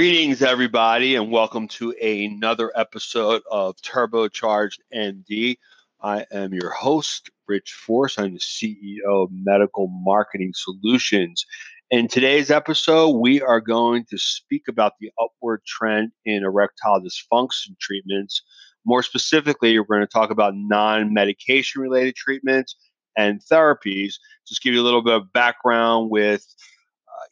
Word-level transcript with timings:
Greetings, 0.00 0.40
everybody, 0.40 1.14
and 1.16 1.30
welcome 1.30 1.68
to 1.68 1.90
another 2.00 2.72
episode 2.74 3.42
of 3.50 3.76
Turbocharged 3.82 4.78
MD. 4.94 5.58
I 6.00 6.24
am 6.32 6.54
your 6.54 6.70
host, 6.70 7.30
Rich 7.46 7.74
Force. 7.74 8.18
I'm 8.18 8.32
the 8.32 8.40
CEO 8.40 9.24
of 9.24 9.28
Medical 9.30 9.88
Marketing 9.88 10.52
Solutions. 10.54 11.44
In 11.90 12.08
today's 12.08 12.50
episode, 12.50 13.18
we 13.18 13.42
are 13.42 13.60
going 13.60 14.06
to 14.08 14.16
speak 14.16 14.68
about 14.68 14.94
the 15.00 15.10
upward 15.22 15.66
trend 15.66 16.12
in 16.24 16.44
erectile 16.44 17.02
dysfunction 17.02 17.78
treatments. 17.78 18.40
More 18.86 19.02
specifically, 19.02 19.78
we're 19.78 19.84
going 19.84 20.00
to 20.00 20.06
talk 20.06 20.30
about 20.30 20.54
non 20.56 21.12
medication 21.12 21.82
related 21.82 22.16
treatments 22.16 22.74
and 23.18 23.42
therapies. 23.52 24.14
Just 24.48 24.62
give 24.62 24.72
you 24.72 24.80
a 24.80 24.82
little 24.82 25.04
bit 25.04 25.12
of 25.12 25.30
background 25.34 26.08
with 26.08 26.46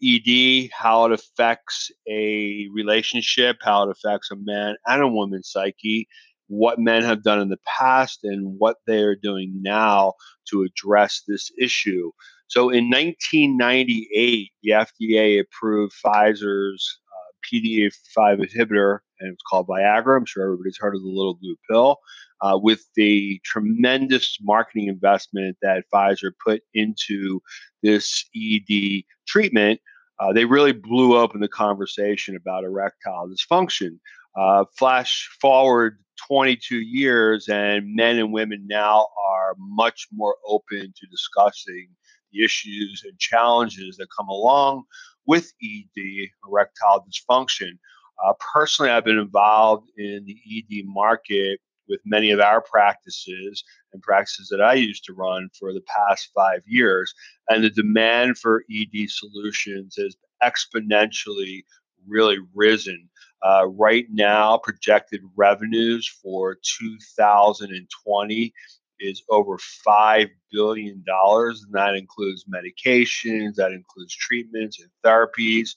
ED, 0.02 0.70
how 0.72 1.06
it 1.06 1.12
affects 1.12 1.90
a 2.08 2.66
relationship, 2.72 3.58
how 3.62 3.88
it 3.88 3.90
affects 3.90 4.30
a 4.30 4.36
man 4.36 4.76
and 4.86 5.02
a 5.02 5.08
woman's 5.08 5.50
psyche, 5.50 6.08
what 6.48 6.78
men 6.78 7.02
have 7.02 7.22
done 7.22 7.40
in 7.40 7.48
the 7.48 7.58
past, 7.78 8.20
and 8.24 8.58
what 8.58 8.76
they 8.86 9.02
are 9.02 9.16
doing 9.16 9.52
now 9.62 10.14
to 10.50 10.62
address 10.62 11.22
this 11.28 11.50
issue. 11.60 12.10
So 12.48 12.70
in 12.70 12.88
1998, 12.88 14.50
the 14.62 14.70
FDA 14.70 15.40
approved 15.40 15.92
Pfizer's 16.02 16.98
uh, 17.38 17.46
PDE5 17.52 18.46
inhibitor, 18.46 18.98
and 19.20 19.32
it's 19.32 19.42
called 19.48 19.66
Viagra. 19.68 20.16
I'm 20.16 20.24
sure 20.24 20.44
everybody's 20.44 20.78
heard 20.78 20.94
of 20.94 21.02
the 21.02 21.08
little 21.08 21.34
blue 21.34 21.56
pill. 21.70 21.98
Uh, 22.40 22.58
with 22.60 22.84
the 22.94 23.40
tremendous 23.44 24.38
marketing 24.42 24.88
investment 24.88 25.56
that 25.62 25.84
Pfizer 25.92 26.30
put 26.44 26.62
into 26.74 27.40
this 27.82 28.24
ED 28.36 29.02
treatment, 29.26 29.80
uh, 30.20 30.32
they 30.32 30.44
really 30.44 30.72
blew 30.72 31.16
open 31.16 31.40
the 31.40 31.48
conversation 31.48 32.36
about 32.36 32.64
erectile 32.64 33.28
dysfunction. 33.28 33.98
Uh, 34.36 34.64
flash 34.76 35.28
forward 35.40 35.98
22 36.26 36.76
years, 36.76 37.48
and 37.48 37.94
men 37.94 38.18
and 38.18 38.32
women 38.32 38.66
now 38.68 39.06
are 39.28 39.54
much 39.58 40.06
more 40.12 40.36
open 40.46 40.92
to 40.96 41.06
discussing 41.10 41.88
the 42.32 42.44
issues 42.44 43.02
and 43.04 43.18
challenges 43.18 43.96
that 43.96 44.08
come 44.16 44.28
along 44.28 44.84
with 45.28 45.52
ED, 45.62 46.30
erectile 46.48 47.06
dysfunction. 47.06 47.78
Uh, 48.24 48.32
personally, 48.52 48.90
I've 48.90 49.04
been 49.04 49.18
involved 49.18 49.90
in 49.96 50.24
the 50.26 50.36
ED 50.50 50.86
market 50.86 51.60
with 51.88 52.00
many 52.04 52.30
of 52.30 52.40
our 52.40 52.60
practices 52.60 53.62
and 53.92 54.02
practices 54.02 54.48
that 54.48 54.60
I 54.60 54.74
used 54.74 55.04
to 55.04 55.12
run 55.12 55.48
for 55.58 55.72
the 55.72 55.82
past 55.82 56.30
five 56.34 56.62
years. 56.66 57.14
And 57.48 57.62
the 57.62 57.70
demand 57.70 58.38
for 58.38 58.64
ED 58.70 59.08
solutions 59.08 59.96
has 59.96 60.16
exponentially 60.42 61.62
really 62.06 62.38
risen. 62.54 63.08
Uh, 63.46 63.68
right 63.68 64.06
now, 64.10 64.58
projected 64.58 65.20
revenues 65.36 66.08
for 66.22 66.56
2020 66.80 68.52
is 69.00 69.22
over 69.28 69.58
$5 69.86 70.30
billion, 70.50 71.04
and 71.06 71.72
that 71.72 71.94
includes 71.94 72.44
medications, 72.44 73.56
that 73.56 73.72
includes 73.72 74.14
treatments 74.14 74.80
and 74.80 74.88
therapies. 75.04 75.74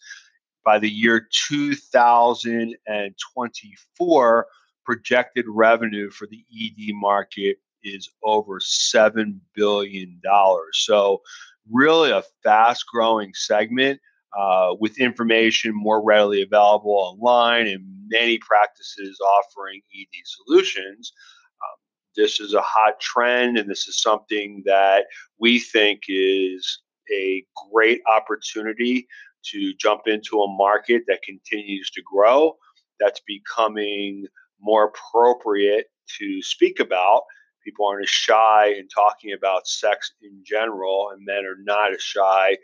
By 0.63 0.79
the 0.79 0.89
year 0.89 1.27
2024, 1.47 4.47
projected 4.85 5.45
revenue 5.47 6.09
for 6.09 6.25
the 6.27 6.45
ED 6.55 6.93
market 6.93 7.57
is 7.83 8.09
over 8.23 8.59
$7 8.59 9.39
billion. 9.55 10.21
So, 10.73 11.21
really 11.71 12.11
a 12.11 12.23
fast 12.43 12.85
growing 12.87 13.33
segment 13.33 13.99
uh, 14.37 14.75
with 14.79 14.99
information 14.99 15.71
more 15.73 16.03
readily 16.03 16.41
available 16.41 16.91
online 16.91 17.67
and 17.67 17.83
many 18.07 18.37
practices 18.39 19.19
offering 19.19 19.81
ED 19.95 20.21
solutions. 20.25 21.13
This 22.15 22.39
is 22.39 22.53
a 22.53 22.61
hot 22.61 22.99
trend, 22.99 23.57
and 23.57 23.69
this 23.69 23.87
is 23.87 24.01
something 24.01 24.63
that 24.65 25.05
we 25.39 25.59
think 25.59 26.01
is 26.07 26.81
a 27.13 27.43
great 27.71 28.01
opportunity 28.13 29.07
to 29.51 29.73
jump 29.79 30.01
into 30.05 30.41
a 30.41 30.55
market 30.55 31.03
that 31.07 31.23
continues 31.23 31.89
to 31.91 32.01
grow, 32.03 32.55
that's 32.99 33.21
becoming 33.25 34.25
more 34.59 34.91
appropriate 34.93 35.87
to 36.19 36.41
speak 36.41 36.79
about. 36.79 37.23
People 37.63 37.87
aren't 37.87 38.03
as 38.03 38.09
shy 38.09 38.73
in 38.77 38.87
talking 38.87 39.33
about 39.33 39.67
sex 39.67 40.13
in 40.21 40.43
general, 40.45 41.09
and 41.13 41.25
men 41.25 41.45
are 41.45 41.61
not 41.63 41.93
as 41.93 42.01
shy 42.01 42.57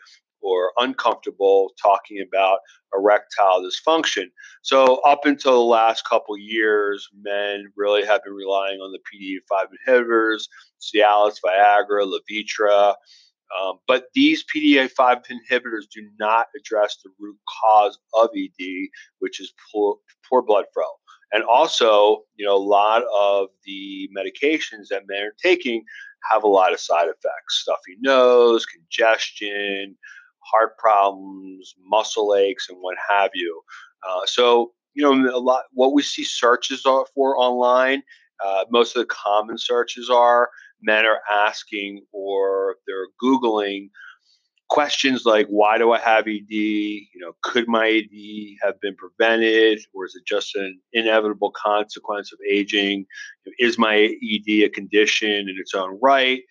or 0.47 0.71
uncomfortable 0.77 1.73
talking 1.81 2.25
about 2.25 2.59
erectile 2.95 3.61
dysfunction. 3.61 4.25
So, 4.61 5.01
up 5.05 5.25
until 5.25 5.53
the 5.53 5.59
last 5.59 6.07
couple 6.07 6.37
years, 6.37 7.07
men 7.21 7.71
really 7.75 8.05
have 8.05 8.23
been 8.23 8.33
relying 8.33 8.79
on 8.79 8.91
the 8.91 8.99
PDE5 8.99 9.67
inhibitors, 9.87 10.47
Cialis, 10.81 11.37
Viagra, 11.45 12.05
Levitra. 12.05 12.95
Um, 13.61 13.79
but 13.87 14.07
these 14.13 14.43
PDE5 14.53 15.23
inhibitors 15.27 15.85
do 15.93 16.07
not 16.19 16.47
address 16.57 16.97
the 17.03 17.09
root 17.19 17.37
cause 17.63 17.97
of 18.13 18.29
ED, 18.35 18.89
which 19.19 19.39
is 19.39 19.53
poor, 19.71 19.97
poor 20.29 20.41
blood 20.41 20.65
flow. 20.73 20.91
And 21.31 21.43
also, 21.43 22.23
you 22.37 22.45
know, 22.45 22.55
a 22.55 22.57
lot 22.57 23.03
of 23.13 23.49
the 23.65 24.09
medications 24.17 24.87
that 24.89 25.03
men 25.07 25.23
are 25.23 25.35
taking 25.41 25.83
have 26.31 26.43
a 26.43 26.47
lot 26.47 26.73
of 26.73 26.79
side 26.79 27.07
effects 27.07 27.61
stuffy 27.61 27.97
nose, 27.99 28.65
congestion, 28.65 29.97
heart 30.51 30.77
problems, 30.77 31.75
muscle 31.85 32.35
aches, 32.35 32.67
and 32.69 32.77
what 32.81 32.97
have 33.09 33.31
you. 33.33 33.61
Uh, 34.07 34.25
so, 34.25 34.71
you 34.93 35.03
know, 35.03 35.35
a 35.35 35.39
lot 35.39 35.63
what 35.73 35.93
we 35.93 36.01
see 36.01 36.23
searches 36.23 36.81
for 36.81 37.37
online, 37.37 38.03
uh, 38.45 38.65
most 38.69 38.95
of 38.95 39.01
the 39.01 39.13
common 39.13 39.57
searches 39.57 40.09
are 40.09 40.49
men 40.81 41.05
are 41.05 41.21
asking 41.31 42.01
or 42.11 42.75
they're 42.85 43.07
Googling 43.23 43.89
questions 44.69 45.25
like 45.25 45.47
why 45.47 45.77
do 45.77 45.91
I 45.91 45.99
have 45.99 46.27
ED? 46.27 46.49
You 46.49 47.01
know, 47.15 47.33
could 47.43 47.67
my 47.67 47.87
ED 47.87 48.57
have 48.61 48.79
been 48.81 48.95
prevented, 48.95 49.79
or 49.93 50.05
is 50.05 50.15
it 50.15 50.25
just 50.27 50.55
an 50.55 50.79
inevitable 50.93 51.51
consequence 51.51 52.31
of 52.33 52.39
aging? 52.49 53.05
Is 53.59 53.77
my 53.77 53.95
ED 53.95 54.63
a 54.65 54.69
condition 54.69 55.29
in 55.31 55.55
its 55.57 55.73
own 55.73 55.97
right? 56.01 56.41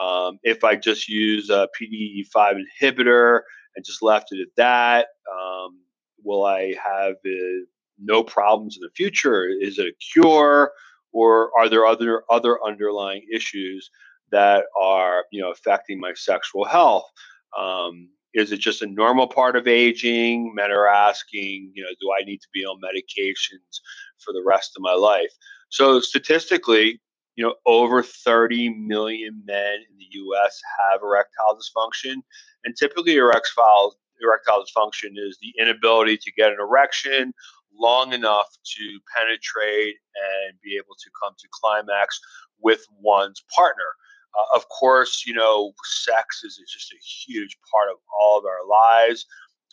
Um, 0.00 0.38
if 0.42 0.64
I 0.64 0.76
just 0.76 1.08
use 1.08 1.50
a 1.50 1.68
PDE5 1.80 2.60
inhibitor 2.80 3.40
and 3.76 3.84
just 3.84 4.02
left 4.02 4.32
it 4.32 4.40
at 4.40 4.54
that, 4.56 5.08
um, 5.30 5.80
will 6.22 6.44
I 6.44 6.74
have 6.82 7.14
uh, 7.24 7.64
no 7.98 8.22
problems 8.22 8.76
in 8.76 8.82
the 8.82 8.90
future? 8.94 9.48
Is 9.48 9.78
it 9.78 9.86
a 9.86 9.92
cure, 10.12 10.72
or 11.12 11.50
are 11.58 11.68
there 11.68 11.86
other 11.86 12.24
other 12.30 12.58
underlying 12.64 13.26
issues 13.32 13.90
that 14.30 14.64
are 14.80 15.24
you 15.30 15.42
know 15.42 15.50
affecting 15.50 16.00
my 16.00 16.12
sexual 16.14 16.64
health? 16.64 17.10
Um, 17.58 18.08
is 18.34 18.50
it 18.50 18.60
just 18.60 18.82
a 18.82 18.86
normal 18.86 19.26
part 19.26 19.56
of 19.56 19.68
aging? 19.68 20.54
Men 20.54 20.70
are 20.70 20.86
asking, 20.88 21.70
you 21.74 21.82
know, 21.82 21.90
do 22.00 22.10
I 22.18 22.24
need 22.24 22.40
to 22.40 22.48
be 22.54 22.64
on 22.64 22.80
medications 22.80 23.80
for 24.24 24.32
the 24.32 24.42
rest 24.44 24.72
of 24.74 24.82
my 24.82 24.94
life? 24.94 25.30
So 25.68 26.00
statistically, 26.00 27.00
you 27.36 27.44
know, 27.44 27.54
over 27.66 28.02
30 28.02 28.70
million 28.70 29.42
men 29.46 29.76
in 29.90 29.98
the 29.98 30.06
U.S. 30.10 30.60
have 30.78 31.00
erectile 31.02 31.58
dysfunction, 31.58 32.16
and 32.64 32.76
typically 32.76 33.16
erectile 33.16 33.96
erectile 34.20 34.62
dysfunction 34.62 35.12
is 35.16 35.38
the 35.40 35.52
inability 35.60 36.16
to 36.16 36.32
get 36.32 36.52
an 36.52 36.58
erection 36.60 37.32
long 37.78 38.12
enough 38.12 38.46
to 38.64 38.98
penetrate 39.16 39.96
and 40.14 40.60
be 40.62 40.76
able 40.76 40.94
to 40.94 41.10
come 41.20 41.34
to 41.38 41.48
climax 41.50 42.20
with 42.60 42.84
one's 43.00 43.42
partner. 43.54 43.96
Uh, 44.38 44.56
of 44.56 44.68
course, 44.68 45.24
you 45.26 45.34
know, 45.34 45.72
sex 45.84 46.42
is 46.44 46.60
just 46.72 46.92
a 46.92 46.96
huge 47.02 47.56
part 47.70 47.90
of 47.90 47.96
all 48.20 48.38
of 48.38 48.44
our 48.44 48.66
lives, 48.68 49.26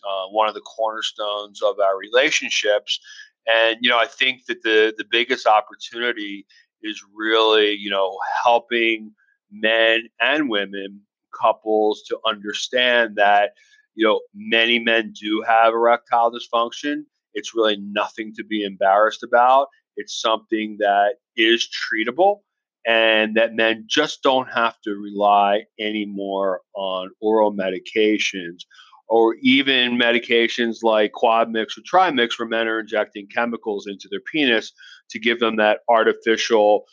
uh, 0.08 0.28
one 0.32 0.48
of 0.48 0.54
the 0.56 0.62
cornerstones 0.62 1.62
of 1.62 1.80
our 1.80 1.98
relationships. 1.98 3.00
And, 3.48 3.78
you 3.82 3.90
know, 3.90 3.98
I 3.98 4.06
think 4.06 4.46
that 4.48 4.62
the, 4.64 4.94
the 4.98 5.06
biggest 5.10 5.48
opportunity 5.48 6.46
is 6.84 7.04
really, 7.16 7.74
you 7.74 7.90
know, 7.90 8.18
helping 8.44 9.12
men 9.52 10.08
and 10.22 10.50
women, 10.50 11.02
couples 11.40 12.04
to 12.08 12.20
understand 12.26 13.16
that, 13.16 13.52
you 13.96 14.06
know, 14.06 14.22
many 14.34 14.80
men 14.80 15.14
do 15.20 15.44
have 15.48 15.74
erectile 15.74 16.32
dysfunction. 16.32 17.04
It's 17.34 17.54
really 17.54 17.78
nothing 17.78 18.34
to 18.36 18.44
be 18.44 18.64
embarrassed 18.64 19.24
about. 19.24 19.68
It's 19.96 20.20
something 20.20 20.78
that 20.80 21.16
is 21.36 21.68
treatable 21.68 22.40
and 22.86 23.36
that 23.36 23.54
men 23.54 23.86
just 23.88 24.24
don't 24.24 24.50
have 24.52 24.80
to 24.82 24.92
rely 24.92 25.66
anymore 25.80 26.62
on 26.76 27.12
oral 27.22 27.54
medications 27.54 28.62
or 29.10 29.36
even 29.42 30.00
medications 30.00 30.78
like 30.84 31.12
Quadmix 31.12 31.78
or 31.78 31.82
Trimix, 31.82 32.38
where 32.38 32.48
men 32.48 32.68
are 32.68 32.80
injecting 32.80 33.28
chemicals 33.28 33.88
into 33.88 34.08
their 34.10 34.22
penis 34.32 34.72
to 35.12 35.20
give 35.20 35.40
them 35.40 35.56
that 35.58 35.80
artificial 35.90 36.86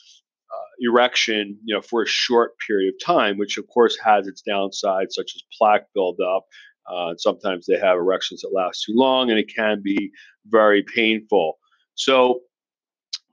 uh, 0.52 0.70
erection, 0.80 1.58
you 1.64 1.74
know, 1.74 1.82
for 1.82 2.02
a 2.02 2.06
short 2.06 2.52
period 2.66 2.94
of 2.94 3.04
time, 3.04 3.36
which 3.38 3.58
of 3.58 3.66
course 3.68 3.96
has 4.04 4.26
its 4.26 4.42
downsides, 4.48 5.12
such 5.12 5.32
as 5.34 5.42
plaque 5.58 5.86
buildup, 5.94 6.44
Uh, 6.88 7.14
sometimes 7.16 7.66
they 7.66 7.78
have 7.78 7.98
erections 7.98 8.42
that 8.42 8.52
last 8.54 8.84
too 8.84 8.94
long, 8.94 9.30
and 9.30 9.38
it 9.38 9.52
can 9.52 9.82
be 9.82 10.10
very 10.46 10.82
painful. 10.82 11.58
So 11.94 12.42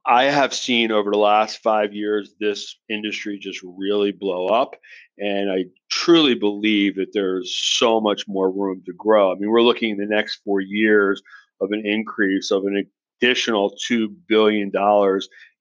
I 0.05 0.23
have 0.25 0.53
seen 0.53 0.91
over 0.91 1.11
the 1.11 1.19
last 1.19 1.61
five 1.61 1.93
years 1.93 2.33
this 2.39 2.75
industry 2.89 3.37
just 3.39 3.61
really 3.63 4.11
blow 4.11 4.47
up. 4.47 4.75
And 5.19 5.51
I 5.51 5.65
truly 5.89 6.35
believe 6.35 6.95
that 6.95 7.13
there's 7.13 7.55
so 7.79 8.01
much 8.01 8.25
more 8.27 8.51
room 8.51 8.81
to 8.85 8.93
grow. 8.97 9.31
I 9.31 9.35
mean, 9.35 9.51
we're 9.51 9.61
looking 9.61 9.91
in 9.91 9.97
the 9.97 10.15
next 10.15 10.41
four 10.43 10.59
years 10.59 11.21
of 11.61 11.71
an 11.71 11.83
increase 11.85 12.51
of 12.51 12.65
an 12.65 12.75
additional 13.21 13.75
$2 13.89 14.07
billion 14.27 14.71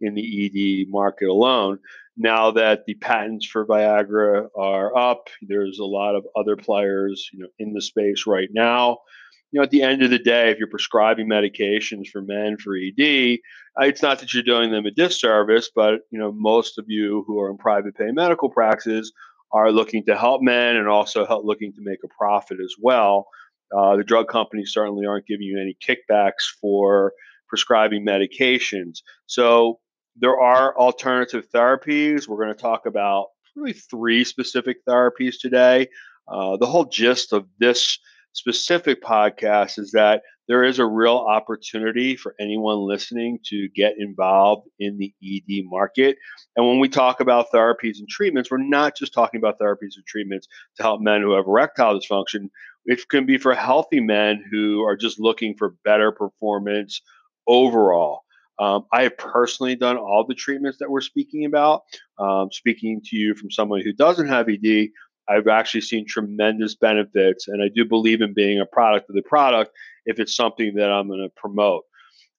in 0.00 0.14
the 0.14 0.84
ED 0.84 0.90
market 0.90 1.28
alone. 1.28 1.78
Now 2.16 2.50
that 2.52 2.84
the 2.87 2.94
patents 2.94 3.46
for 3.46 3.66
Viagra 3.66 4.49
are 4.56 4.96
up, 4.96 5.28
there's 5.40 5.78
a 5.78 5.84
lot 5.84 6.14
of 6.14 6.26
other 6.37 6.56
players 6.56 7.28
you 7.32 7.40
know, 7.40 7.49
in 7.58 7.72
the 7.72 7.81
space 7.81 8.26
right 8.26 8.49
now 8.52 8.99
you 9.52 9.58
know, 9.58 9.64
at 9.64 9.70
the 9.70 9.82
end 9.82 10.02
of 10.02 10.10
the 10.10 10.19
day, 10.19 10.50
if 10.50 10.58
you're 10.58 10.66
prescribing 10.66 11.28
medications 11.28 12.08
for 12.08 12.22
men 12.22 12.56
for 12.56 12.75
ED, 12.75 13.38
uh, 13.78 13.84
it's 13.84 14.02
not 14.02 14.19
that 14.19 14.32
you're 14.32 14.43
doing 14.43 14.72
them 14.72 14.87
a 14.87 14.90
disservice, 14.90 15.70
but 15.75 16.00
you 16.10 16.19
know, 16.19 16.32
most 16.32 16.78
of 16.78 16.87
you 16.88 17.22
who 17.26 17.38
are 17.38 17.50
in 17.50 17.58
private 17.58 17.94
pay 17.94 18.10
medical 18.10 18.48
practices 18.48 19.12
are 19.52 19.70
looking 19.70 20.05
to 20.06 20.16
help 20.16 20.40
men 20.40 20.76
and 20.76 20.88
also 20.88 21.26
help, 21.26 21.44
looking 21.44 21.72
to 21.75 21.82
make 21.82 21.98
a 22.02 22.08
profit 22.08 22.58
as 22.64 22.75
well. 22.81 23.28
Uh, 23.76 23.96
the 23.96 24.05
drug 24.05 24.28
companies 24.28 24.72
certainly 24.72 25.06
aren't 25.06 25.26
giving 25.26 25.46
you 25.46 25.60
any 25.60 25.76
kickbacks 25.87 26.44
for 26.60 27.12
prescribing 27.52 28.02
medications. 28.02 29.02
So 29.26 29.78
there 30.16 30.40
are 30.40 30.75
alternative 30.75 31.44
therapies. 31.54 32.26
We're 32.26 32.43
going 32.43 32.56
to 32.56 32.62
talk 32.62 32.87
about 32.87 33.26
really 33.54 33.75
three 33.75 34.25
specific 34.25 34.78
therapies 34.88 35.34
today. 35.38 35.88
Uh, 36.26 36.56
the 36.56 36.64
whole 36.64 36.87
gist 36.87 37.34
of 37.34 37.44
this 37.58 37.99
specific 38.32 39.02
podcast 39.02 39.78
is 39.78 39.90
that 39.90 40.22
there 40.49 40.64
is 40.64 40.78
a 40.78 40.87
real 40.87 41.19
opportunity 41.19 42.16
for 42.16 42.34
anyone 42.40 42.78
listening 42.78 43.38
to 43.44 43.69
get 43.76 43.96
involved 43.98 44.66
in 44.78 44.96
the 44.96 45.12
ED 45.22 45.64
market. 45.64 46.16
And 46.56 46.66
when 46.66 46.81
we 46.81 46.88
talk 46.88 47.20
about 47.20 47.50
therapies 47.55 47.98
and 47.98 48.08
treatments, 48.08 48.50
we're 48.50 48.66
not 48.66 48.96
just 48.96 49.12
talking 49.12 49.38
about 49.38 49.58
therapies 49.58 49.96
and 49.96 50.06
treatments 50.06 50.48
to 50.78 50.82
help 50.82 51.02
men 51.02 51.20
who 51.20 51.32
have 51.32 51.46
erectile 51.46 52.00
dysfunction. 52.00 52.48
It 52.87 53.06
can 53.10 53.26
be 53.26 53.37
for 53.37 53.55
healthy 53.55 54.00
men 54.00 54.43
who 54.50 54.82
are 54.84 54.96
just 54.96 55.20
looking 55.20 55.55
for 55.58 55.75
better 55.84 56.10
performance 56.10 57.02
overall. 57.47 58.23
Um, 58.59 58.87
I 58.93 59.03
have 59.03 59.17
personally 59.17 59.75
done 59.75 59.97
all 59.97 60.25
the 60.27 60.35
treatments 60.35 60.79
that 60.79 60.91
we're 60.91 61.00
speaking 61.00 61.47
about. 61.47 61.83
Um, 62.19 62.50
speaking 62.53 63.00
to 63.06 63.17
you 63.17 63.35
from 63.35 63.50
someone 63.50 63.81
who 63.81 63.93
doesn't 63.93 64.29
have 64.29 64.49
ED, 64.49 64.89
I've 65.29 65.49
actually 65.49 65.81
seen 65.83 66.06
tremendous 66.06 66.75
benefits, 66.75 67.49
and 67.49 67.62
I 67.62 67.69
do 67.75 67.85
believe 67.85 68.21
in 68.21 68.35
being 68.35 68.61
a 68.61 68.67
product 68.67 69.09
of 69.09 69.17
the 69.17 69.23
product 69.23 69.73
if 70.05 70.19
it's 70.19 70.37
something 70.37 70.75
that 70.75 70.91
I'm 70.91 71.09
going 71.09 71.21
to 71.21 71.33
promote. 71.37 71.85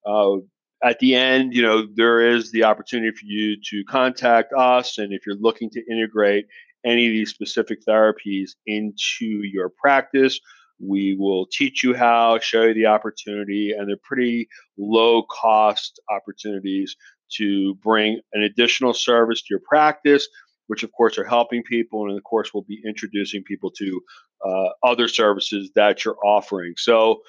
Uh, 0.06 0.38
at 0.84 1.00
the 1.00 1.16
end, 1.16 1.54
you 1.54 1.62
know, 1.62 1.88
there 1.96 2.20
is 2.20 2.52
the 2.52 2.64
opportunity 2.66 3.12
for 3.12 3.26
you 3.26 3.56
to 3.70 3.84
contact 3.86 4.54
us, 4.54 4.98
and 4.98 5.14
if 5.14 5.26
you're 5.26 5.38
looking 5.38 5.70
to 5.72 5.84
integrate 5.90 6.46
any 6.86 7.08
of 7.08 7.14
these 7.14 7.30
specific 7.30 7.80
therapies 7.88 8.52
into 8.68 9.26
your 9.26 9.70
practice, 9.70 10.40
we 10.88 11.16
will 11.18 11.48
teach 11.52 11.84
you 11.84 11.94
how, 11.94 12.40
show 12.40 12.64
you 12.64 12.74
the 12.74 12.88
opportunity, 12.88 13.72
and 13.72 13.88
they're 13.88 13.98
pretty 14.04 14.48
low 14.78 15.24
cost 15.24 16.00
opportunities 16.10 16.96
to 17.38 17.76
bring 17.76 18.20
an 18.34 18.44
additional 18.44 18.94
service 18.94 19.42
to 19.42 19.48
your 19.50 19.62
practice 19.68 20.28
which 20.68 20.84
of 20.84 20.92
course 20.92 21.18
are 21.18 21.26
helping 21.26 21.64
people, 21.64 22.08
and 22.08 22.18
of 22.18 22.24
course 22.24 22.54
we'll 22.54 22.64
be 22.64 22.82
introducing 22.86 23.44
people 23.44 23.72
to 23.72 24.02
uh, 24.46 24.70
other 24.84 25.08
services 25.08 25.72
that 25.76 26.04
you're 26.04 26.18
offering. 26.26 26.74
So, 26.78 27.22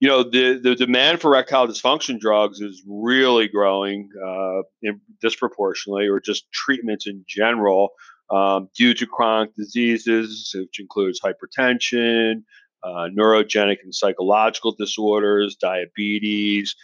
you 0.00 0.08
know, 0.08 0.22
the 0.22 0.58
the 0.62 0.74
demand 0.74 1.20
for 1.20 1.28
erectile 1.28 1.66
dysfunction 1.66 2.18
drugs 2.18 2.60
is 2.60 2.82
really 2.86 3.48
growing 3.48 4.08
uh, 4.24 4.62
in, 4.82 5.00
disproportionately, 5.20 6.08
or 6.08 6.20
just 6.20 6.50
treatments 6.52 7.06
in 7.06 7.24
general, 7.28 7.90
um, 8.30 8.68
due 8.76 8.94
to 8.94 9.06
chronic 9.06 9.54
diseases, 9.54 10.54
which 10.54 10.80
includes 10.80 11.20
hypertension, 11.20 12.42
uh, 12.84 13.08
neurogenic 13.16 13.78
and 13.82 13.94
psychological 13.94 14.72
disorders, 14.72 15.56
diabetes. 15.56 16.74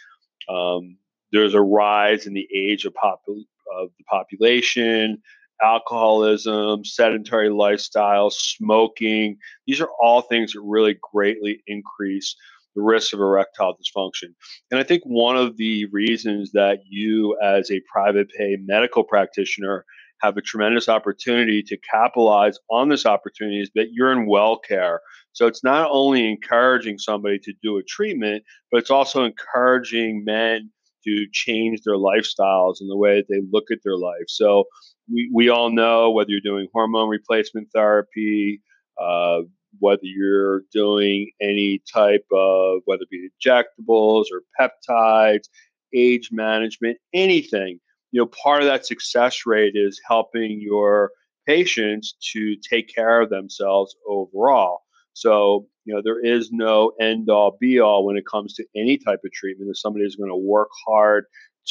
Um, 0.47 0.97
there's 1.31 1.53
a 1.53 1.61
rise 1.61 2.25
in 2.25 2.33
the 2.33 2.47
age 2.55 2.85
of, 2.85 2.93
pop- 2.93 3.21
of 3.27 3.89
the 3.97 4.03
population 4.05 5.21
alcoholism, 5.61 6.85
sedentary 6.85 7.49
lifestyle, 7.49 8.29
smoking. 8.29 9.37
These 9.67 9.81
are 9.81 9.89
all 10.01 10.21
things 10.21 10.53
that 10.53 10.61
really 10.61 10.97
greatly 11.11 11.61
increase 11.67 12.35
the 12.75 12.81
risk 12.81 13.13
of 13.13 13.19
erectile 13.19 13.75
dysfunction. 13.75 14.33
And 14.71 14.79
I 14.79 14.83
think 14.83 15.03
one 15.03 15.37
of 15.37 15.57
the 15.57 15.85
reasons 15.87 16.51
that 16.51 16.79
you, 16.87 17.37
as 17.43 17.71
a 17.71 17.81
private 17.91 18.29
pay 18.37 18.57
medical 18.61 19.03
practitioner, 19.03 19.85
have 20.21 20.37
a 20.37 20.41
tremendous 20.41 20.89
opportunity 20.89 21.63
to 21.63 21.77
capitalize 21.77 22.59
on 22.69 22.89
this 22.89 23.05
opportunity 23.05 23.61
is 23.61 23.71
that 23.75 23.91
you're 23.91 24.11
in 24.11 24.27
well 24.27 24.59
care. 24.59 25.01
So 25.33 25.47
it's 25.47 25.63
not 25.63 25.89
only 25.91 26.27
encouraging 26.29 26.97
somebody 26.97 27.39
to 27.39 27.53
do 27.63 27.77
a 27.77 27.83
treatment, 27.83 28.43
but 28.71 28.79
it's 28.79 28.91
also 28.91 29.23
encouraging 29.23 30.23
men 30.25 30.71
to 31.05 31.25
change 31.31 31.81
their 31.85 31.95
lifestyles 31.95 32.75
and 32.81 32.89
the 32.89 32.97
way 32.97 33.17
that 33.17 33.27
they 33.29 33.41
look 33.51 33.65
at 33.71 33.79
their 33.83 33.97
life. 33.97 34.25
So 34.27 34.65
we, 35.11 35.29
we 35.33 35.49
all 35.49 35.71
know 35.71 36.11
whether 36.11 36.31
you're 36.31 36.41
doing 36.41 36.67
hormone 36.73 37.09
replacement 37.09 37.69
therapy, 37.73 38.61
uh, 39.01 39.41
whether 39.79 40.01
you're 40.03 40.63
doing 40.73 41.31
any 41.41 41.81
type 41.91 42.25
of, 42.33 42.81
whether 42.85 43.03
it 43.03 43.09
be 43.09 43.29
injectables 43.29 44.25
or 44.31 44.41
peptides, 44.59 45.47
age 45.93 46.29
management, 46.31 46.97
anything, 47.13 47.79
you 48.11 48.19
know, 48.19 48.27
part 48.27 48.61
of 48.61 48.67
that 48.67 48.85
success 48.85 49.45
rate 49.45 49.73
is 49.75 50.01
helping 50.07 50.59
your 50.61 51.11
patients 51.47 52.15
to 52.33 52.55
take 52.57 52.93
care 52.93 53.21
of 53.21 53.29
themselves 53.29 53.95
overall. 54.07 54.81
So, 55.19 55.67
you 55.83 55.93
know, 55.93 56.01
there 56.01 56.23
is 56.23 56.49
no 56.51 56.93
end 57.01 57.29
all 57.29 57.57
be 57.59 57.79
all 57.79 58.05
when 58.05 58.15
it 58.15 58.25
comes 58.25 58.53
to 58.53 58.65
any 58.75 58.97
type 58.97 59.19
of 59.25 59.31
treatment. 59.33 59.69
If 59.69 59.77
somebody 59.77 60.05
is 60.05 60.15
going 60.15 60.29
to 60.29 60.35
work 60.35 60.69
hard 60.87 61.25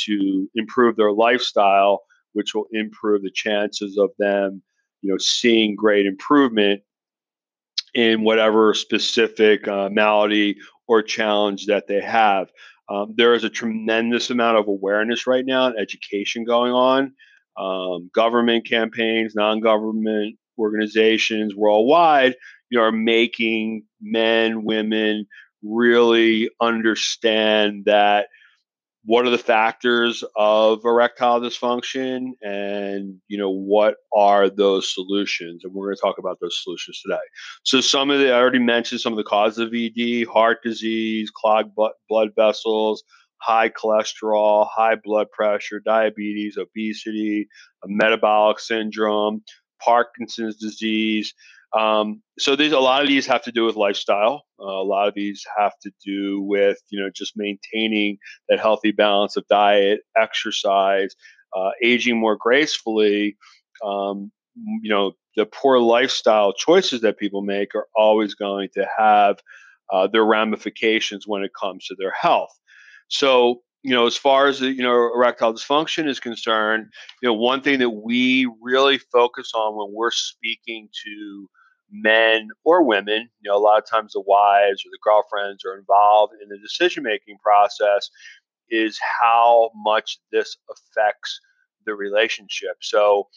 to 0.04 0.48
improve 0.54 0.96
their 0.96 1.12
lifestyle, 1.12 2.02
which 2.34 2.54
will 2.54 2.66
improve 2.72 3.22
the 3.22 3.30
chances 3.30 3.96
of 3.96 4.10
them, 4.18 4.62
you 5.00 5.10
know, 5.10 5.16
seeing 5.18 5.74
great 5.76 6.04
improvement 6.04 6.82
in 7.94 8.22
whatever 8.22 8.74
specific 8.74 9.66
uh, 9.66 9.88
malady 9.90 10.56
or 10.86 11.02
challenge 11.02 11.64
that 11.66 11.86
they 11.86 12.02
have. 12.02 12.48
Um, 12.90 13.14
there 13.16 13.32
is 13.32 13.44
a 13.44 13.50
tremendous 13.50 14.28
amount 14.28 14.58
of 14.58 14.68
awareness 14.68 15.26
right 15.26 15.44
now 15.46 15.66
and 15.66 15.78
education 15.78 16.44
going 16.44 16.72
on. 16.72 17.14
Um, 17.56 18.10
government 18.14 18.66
campaigns, 18.66 19.34
non-government 19.34 20.36
organizations 20.58 21.54
worldwide, 21.54 22.34
you 22.70 22.78
know, 22.78 22.84
are 22.84 22.92
making 22.92 23.84
men, 24.00 24.64
women 24.64 25.26
really 25.62 26.50
understand 26.60 27.84
that 27.86 28.28
what 29.04 29.26
are 29.26 29.30
the 29.30 29.38
factors 29.38 30.22
of 30.36 30.84
erectile 30.84 31.40
dysfunction 31.40 32.32
and 32.42 33.16
you 33.28 33.38
know 33.38 33.50
what 33.50 33.96
are 34.14 34.50
those 34.50 34.92
solutions? 34.92 35.64
And 35.64 35.72
we're 35.72 35.86
going 35.86 35.96
to 35.96 36.02
talk 36.02 36.18
about 36.18 36.38
those 36.40 36.60
solutions 36.62 37.00
today. 37.00 37.16
So 37.62 37.80
some 37.80 38.10
of 38.10 38.18
the 38.18 38.30
i 38.32 38.38
already 38.38 38.58
mentioned 38.58 39.00
some 39.00 39.14
of 39.14 39.16
the 39.16 39.24
causes 39.24 39.58
of 39.60 39.72
ed 39.72 40.26
heart 40.26 40.58
disease 40.62 41.30
clogged 41.30 41.74
blood 41.74 42.30
vessels 42.36 43.02
high 43.40 43.70
cholesterol 43.70 44.68
high 44.70 44.96
blood 44.96 45.30
pressure 45.30 45.80
diabetes 45.80 46.58
obesity 46.58 47.48
metabolic 47.86 48.58
syndrome 48.58 49.42
parkinson's 49.80 50.56
disease 50.56 51.32
um, 51.76 52.22
so 52.38 52.56
these 52.56 52.72
a 52.72 52.78
lot 52.78 53.02
of 53.02 53.08
these 53.08 53.26
have 53.26 53.42
to 53.42 53.52
do 53.52 53.64
with 53.64 53.76
lifestyle. 53.76 54.44
Uh, 54.60 54.64
a 54.64 54.84
lot 54.84 55.08
of 55.08 55.14
these 55.14 55.44
have 55.58 55.72
to 55.82 55.90
do 56.04 56.40
with 56.40 56.78
you 56.88 57.00
know 57.00 57.10
just 57.14 57.34
maintaining 57.36 58.18
that 58.48 58.58
healthy 58.60 58.90
balance 58.92 59.36
of 59.36 59.46
diet, 59.48 60.00
exercise, 60.16 61.14
uh, 61.56 61.70
aging 61.82 62.18
more 62.18 62.36
gracefully. 62.36 63.36
Um, 63.84 64.32
you 64.82 64.90
know 64.90 65.12
the 65.36 65.46
poor 65.46 65.78
lifestyle 65.78 66.52
choices 66.52 67.02
that 67.02 67.18
people 67.18 67.42
make 67.42 67.74
are 67.74 67.86
always 67.94 68.34
going 68.34 68.70
to 68.74 68.86
have 68.96 69.38
uh, 69.92 70.06
their 70.06 70.24
ramifications 70.24 71.26
when 71.26 71.42
it 71.42 71.52
comes 71.58 71.86
to 71.86 71.96
their 71.98 72.12
health. 72.12 72.50
So 73.08 73.62
you 73.88 73.94
know, 73.94 74.06
as 74.06 74.18
far 74.18 74.48
as 74.48 74.60
you 74.60 74.82
know, 74.82 75.10
erectile 75.14 75.54
dysfunction 75.54 76.06
is 76.06 76.20
concerned, 76.20 76.92
you 77.22 77.28
know, 77.28 77.32
one 77.32 77.62
thing 77.62 77.78
that 77.78 77.88
we 77.88 78.46
really 78.60 78.98
focus 78.98 79.52
on 79.54 79.76
when 79.76 79.94
we're 79.94 80.10
speaking 80.10 80.90
to 81.06 81.48
men 81.90 82.48
or 82.64 82.82
women, 82.82 83.30
you 83.40 83.50
know, 83.50 83.56
a 83.56 83.58
lot 83.58 83.78
of 83.78 83.88
times 83.88 84.12
the 84.12 84.20
wives 84.20 84.84
or 84.84 84.90
the 84.90 84.98
girlfriends 85.02 85.64
are 85.64 85.78
involved 85.78 86.34
in 86.42 86.50
the 86.50 86.58
decision 86.58 87.02
making 87.02 87.38
process, 87.42 88.10
is 88.68 89.00
how 89.22 89.70
much 89.74 90.18
this 90.32 90.58
affects 90.70 91.40
the 91.86 91.94
relationship. 91.94 92.76
So 92.82 93.28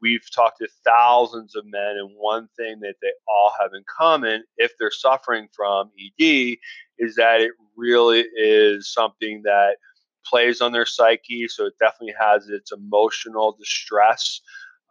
we've 0.00 0.28
talked 0.34 0.58
to 0.58 0.68
thousands 0.84 1.54
of 1.54 1.64
men, 1.64 1.96
and 1.96 2.10
one 2.16 2.48
thing 2.56 2.80
that 2.80 2.96
they 3.00 3.12
all 3.28 3.52
have 3.60 3.70
in 3.72 3.84
common, 3.96 4.42
if 4.56 4.72
they're 4.80 4.90
suffering 4.90 5.46
from 5.54 5.92
ED, 5.96 6.56
is 6.98 7.14
that 7.14 7.40
it 7.40 7.52
really 7.76 8.24
is 8.36 8.92
something 8.92 9.42
that 9.44 9.76
plays 10.28 10.60
on 10.60 10.72
their 10.72 10.86
psyche. 10.86 11.48
So 11.48 11.66
it 11.66 11.74
definitely 11.80 12.14
has 12.18 12.48
its 12.48 12.72
emotional 12.72 13.56
distress. 13.58 14.40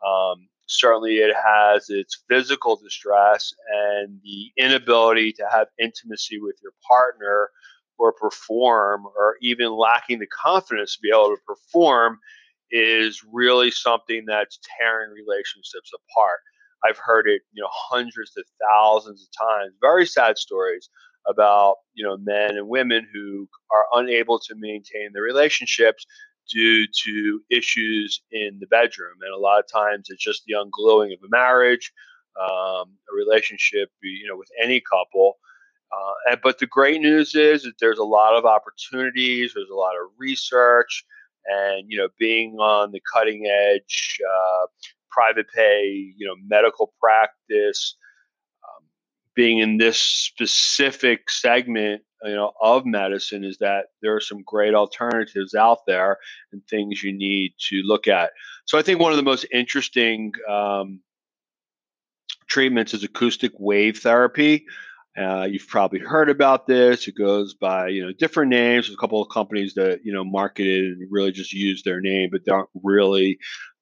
Um, 0.06 0.48
certainly, 0.68 1.18
it 1.18 1.36
has 1.36 1.90
its 1.90 2.24
physical 2.30 2.76
distress 2.76 3.54
and 3.72 4.20
the 4.24 4.52
inability 4.58 5.34
to 5.34 5.46
have 5.52 5.68
intimacy 5.80 6.40
with 6.42 6.56
your 6.64 6.74
partner 6.88 7.50
or 7.98 8.14
perform, 8.14 9.06
or 9.06 9.36
even 9.42 9.72
lacking 9.72 10.20
the 10.20 10.28
confidence 10.28 10.96
to 10.96 11.02
be 11.02 11.12
able 11.14 11.30
to 11.30 11.42
perform 11.46 12.18
is 12.72 13.22
really 13.32 13.70
something 13.70 14.24
that's 14.26 14.60
tearing 14.80 15.12
relationships 15.12 15.92
apart. 15.94 16.40
I've 16.84 16.98
heard 16.98 17.28
it, 17.28 17.44
you 17.54 17.62
know, 17.62 17.70
hundreds 17.72 18.32
of 18.38 18.44
thousands 18.70 19.22
of 19.22 19.48
times. 19.48 19.74
Very 19.82 20.08
sad 20.08 20.38
stories 20.38 20.90
about, 21.28 21.78
you 21.94 22.04
know, 22.04 22.18
men 22.18 22.58
and 22.58 22.68
women 22.68 23.08
who 23.14 23.48
are 23.72 23.86
unable 23.94 24.40
to 24.40 24.56
maintain 24.56 25.12
their 25.14 25.24
relationships 25.24 26.06
due 26.52 26.86
to 27.06 27.42
issues 27.50 28.22
in 28.32 28.58
the 28.60 28.68
bedroom. 28.68 29.16
And 29.22 29.34
a 29.34 29.40
lot 29.40 29.60
of 29.60 29.66
times 29.72 30.08
it's 30.10 30.24
just 30.24 30.44
the 30.46 30.54
ungluing 30.54 31.14
of 31.14 31.20
a 31.24 31.30
marriage, 31.30 31.92
um, 32.40 32.90
a 33.12 33.16
relationship, 33.16 33.90
you 34.02 34.28
know, 34.28 34.38
with 34.38 34.50
any 34.62 34.82
couple. 34.82 35.38
Uh, 35.92 36.32
and, 36.32 36.40
but 36.42 36.60
the 36.60 36.68
great 36.68 37.02
news 37.02 37.36
is 37.36 37.64
that 37.64 37.74
there's 37.80 38.00
a 38.00 38.04
lot 38.04 38.36
of 38.36 38.46
opportunities, 38.46 39.54
there's 39.54 39.70
a 39.70 39.76
lot 39.76 39.94
of 39.96 40.10
research, 40.18 41.06
and 41.46 41.86
you 41.90 41.98
know 41.98 42.08
being 42.20 42.56
on 42.60 42.92
the 42.92 43.02
cutting 43.14 43.48
edge 43.48 44.20
uh, 44.22 44.66
private 45.10 45.48
pay 45.54 46.14
you 46.18 46.28
know 46.28 46.36
medical 46.48 46.94
practice 47.00 47.96
being 49.36 49.60
in 49.60 49.78
this 49.78 49.98
specific 49.98 51.30
segment 51.30 52.02
you 52.24 52.36
know 52.36 52.52
of 52.62 52.86
medicine 52.86 53.44
is 53.44 53.58
that 53.58 53.86
there 54.02 54.16
are 54.16 54.22
some 54.22 54.44
great 54.46 54.74
alternatives 54.74 55.56
out 55.56 55.80
there 55.88 56.18
and 56.52 56.62
things 56.68 57.02
you 57.02 57.12
need 57.12 57.54
to 57.58 57.82
look 57.84 58.08
at 58.08 58.32
so 58.66 58.78
i 58.78 58.82
think 58.82 59.00
one 59.00 59.12
of 59.12 59.18
the 59.18 59.24
most 59.24 59.46
interesting 59.52 60.32
um, 60.50 61.00
treatments 62.48 62.94
is 62.94 63.04
acoustic 63.04 63.52
wave 63.58 63.98
therapy 64.00 64.66
uh, 65.18 65.44
you've 65.44 65.68
probably 65.68 66.00
heard 66.00 66.30
about 66.30 66.68
this. 66.68 67.06
It 67.08 67.16
goes 67.18 67.54
by 67.54 67.90
you 67.90 68.02
know 68.02 68.14
different 68.14 68.50
names. 68.50 68.88
There's 68.88 68.96
a 68.96 69.00
couple 69.00 69.22
of 69.22 69.28
companies 69.28 69.74
that 69.74 70.00
you 70.06 70.14
know 70.14 70.24
marketed 70.24 70.86
and 70.86 71.12
really 71.12 71.34
just 71.34 71.52
use 71.52 71.84
their 71.84 72.00
name, 72.00 72.30
but 72.32 72.50
aren't 72.50 72.70
really 72.82 73.38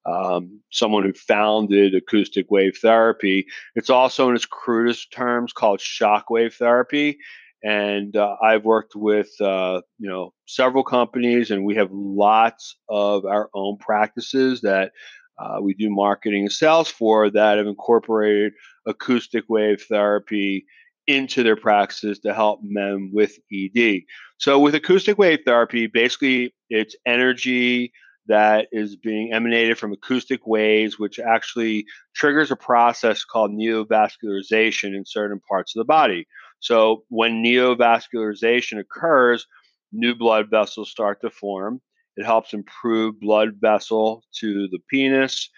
um, 0.09 0.61
someone 0.71 1.03
who 1.03 1.13
founded 1.13 1.95
acoustic 1.95 2.49
wave 2.49 2.77
therapy. 2.81 3.45
It's 3.75 3.89
also 3.89 4.29
in 4.29 4.35
its 4.35 4.45
crudest 4.45 5.11
terms 5.11 5.53
called 5.53 5.79
shockwave 5.79 6.53
therapy. 6.53 7.17
And 7.61 8.15
uh, 8.15 8.37
I've 8.41 8.63
worked 8.63 8.95
with 8.95 9.29
uh, 9.41 9.81
you 9.97 10.09
know 10.09 10.33
several 10.47 10.83
companies, 10.83 11.51
and 11.51 11.65
we 11.65 11.75
have 11.75 11.89
lots 11.91 12.77
of 12.87 13.25
our 13.25 13.49
own 13.53 13.77
practices 13.77 14.61
that 14.61 14.93
uh, 15.37 15.57
we 15.61 15.73
do 15.73 15.89
marketing 15.89 16.43
and 16.43 16.51
sales 16.51 16.89
for 16.89 17.29
that 17.29 17.57
have 17.57 17.67
incorporated 17.67 18.53
acoustic 18.85 19.43
wave 19.49 19.83
therapy 19.89 20.65
into 21.07 21.43
their 21.43 21.57
practices 21.57 22.19
to 22.19 22.33
help 22.33 22.61
men 22.63 23.09
with 23.11 23.37
ED. 23.51 24.01
So, 24.37 24.57
with 24.57 24.75
acoustic 24.75 25.17
wave 25.17 25.39
therapy, 25.43 25.87
basically 25.87 26.53
it's 26.69 26.95
energy 27.05 27.91
that 28.29 28.67
is 28.71 28.95
being 28.95 29.33
emanated 29.33 29.77
from 29.77 29.91
acoustic 29.91 30.47
waves, 30.47 30.97
which 30.97 31.19
actually 31.19 31.85
triggers 32.15 32.51
a 32.51 32.55
process 32.55 33.25
called 33.25 33.51
neovascularization 33.51 34.95
in 34.95 35.03
certain 35.05 35.41
parts 35.49 35.75
of 35.75 35.81
the 35.81 35.85
body. 35.85 36.27
So, 36.61 37.03
when 37.09 37.43
neovascularization 37.43 38.79
occurs, 38.79 39.45
new 39.91 40.15
blood 40.15 40.49
vessels 40.49 40.89
start 40.89 41.21
to 41.21 41.29
form. 41.29 41.81
It 42.17 42.25
helps 42.25 42.53
improve 42.53 43.19
blood 43.19 43.55
vessel 43.59 44.23
to 44.39 44.67
the 44.69 44.79
penis, 44.89 45.49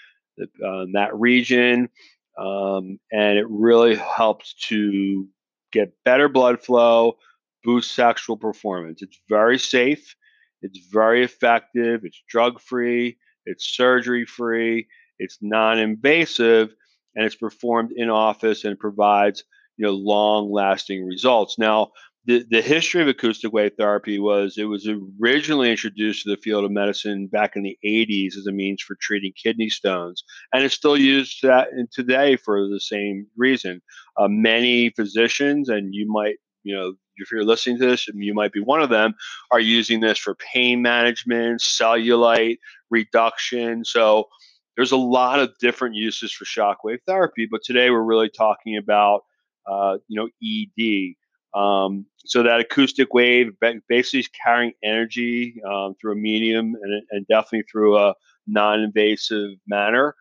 uh, 0.41 0.85
that 0.93 1.09
region, 1.13 1.89
um, 2.37 2.99
and 3.11 3.37
it 3.37 3.47
really 3.49 3.95
helps 3.95 4.53
to 4.69 5.27
get 5.71 5.93
better 6.05 6.29
blood 6.29 6.61
flow, 6.61 7.17
boost 7.63 7.93
sexual 7.93 8.37
performance. 8.37 9.01
It's 9.01 9.19
very 9.29 9.59
safe, 9.59 10.15
it's 10.61 10.79
very 10.91 11.23
effective, 11.23 12.01
it's 12.03 12.21
drug 12.27 12.59
free, 12.59 13.17
it's 13.45 13.75
surgery 13.75 14.25
free, 14.25 14.87
it's 15.19 15.37
non 15.41 15.79
invasive, 15.79 16.73
and 17.15 17.25
it's 17.25 17.35
performed 17.35 17.91
in 17.95 18.09
office 18.09 18.63
and 18.63 18.79
provides 18.79 19.43
you 19.77 19.85
know 19.85 19.93
long 19.93 20.51
lasting 20.51 21.05
results. 21.05 21.57
Now, 21.57 21.91
the, 22.25 22.45
the 22.49 22.61
history 22.61 23.01
of 23.01 23.07
acoustic 23.07 23.51
wave 23.51 23.73
therapy 23.77 24.19
was 24.19 24.57
it 24.57 24.65
was 24.65 24.87
originally 25.21 25.71
introduced 25.71 26.23
to 26.23 26.29
the 26.29 26.41
field 26.41 26.63
of 26.63 26.71
medicine 26.71 27.27
back 27.27 27.55
in 27.55 27.63
the 27.63 27.77
80s 27.83 28.37
as 28.37 28.45
a 28.47 28.51
means 28.51 28.81
for 28.81 28.95
treating 29.01 29.33
kidney 29.41 29.69
stones 29.69 30.23
and 30.53 30.63
it's 30.63 30.75
still 30.75 30.97
used 30.97 31.43
today 31.91 32.35
for 32.35 32.67
the 32.67 32.79
same 32.79 33.25
reason 33.37 33.81
uh, 34.17 34.27
many 34.27 34.91
physicians 34.91 35.67
and 35.67 35.95
you 35.95 36.07
might 36.07 36.35
you 36.63 36.75
know 36.75 36.93
if 37.17 37.31
you're 37.31 37.43
listening 37.43 37.77
to 37.77 37.85
this 37.85 38.07
you 38.13 38.33
might 38.33 38.51
be 38.51 38.59
one 38.59 38.81
of 38.81 38.89
them 38.89 39.13
are 39.51 39.59
using 39.59 39.99
this 39.99 40.17
for 40.17 40.35
pain 40.35 40.81
management 40.81 41.61
cellulite 41.61 42.57
reduction 42.89 43.83
so 43.85 44.27
there's 44.75 44.91
a 44.91 44.97
lot 44.97 45.39
of 45.39 45.51
different 45.59 45.95
uses 45.95 46.31
for 46.31 46.45
shockwave 46.45 46.99
therapy 47.07 47.47
but 47.49 47.61
today 47.63 47.89
we're 47.89 48.01
really 48.01 48.29
talking 48.29 48.77
about 48.77 49.23
uh, 49.69 49.97
you 50.07 50.19
know 50.19 50.29
ed 50.43 51.15
um, 51.53 52.05
so 52.25 52.43
that 52.43 52.59
acoustic 52.61 53.13
wave 53.13 53.51
basically 53.89 54.21
is 54.21 54.29
carrying 54.29 54.73
energy 54.83 55.61
um, 55.69 55.95
through 55.99 56.13
a 56.13 56.15
medium 56.15 56.75
and, 56.81 57.03
and, 57.11 57.27
definitely 57.27 57.65
through 57.69 57.97
a 57.97 58.13
non-invasive 58.47 59.51
manner. 59.67 60.15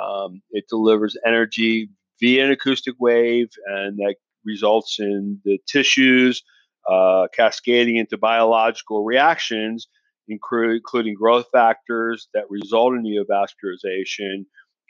Um, 0.00 0.42
it 0.50 0.66
delivers 0.68 1.16
energy 1.26 1.88
via 2.20 2.44
an 2.44 2.52
acoustic 2.52 2.94
wave, 3.00 3.48
and 3.66 3.96
that 3.98 4.16
results 4.46 4.98
in 4.98 5.40
the 5.44 5.58
tissues 5.66 6.42
uh, 6.88 7.26
cascading 7.34 7.96
into 7.96 8.16
biological 8.16 9.04
reactions, 9.04 9.88
including 10.28 11.14
growth 11.14 11.46
factors 11.52 12.28
that 12.34 12.44
result 12.48 12.94
in 12.94 13.02
neovascularization, 13.02 14.44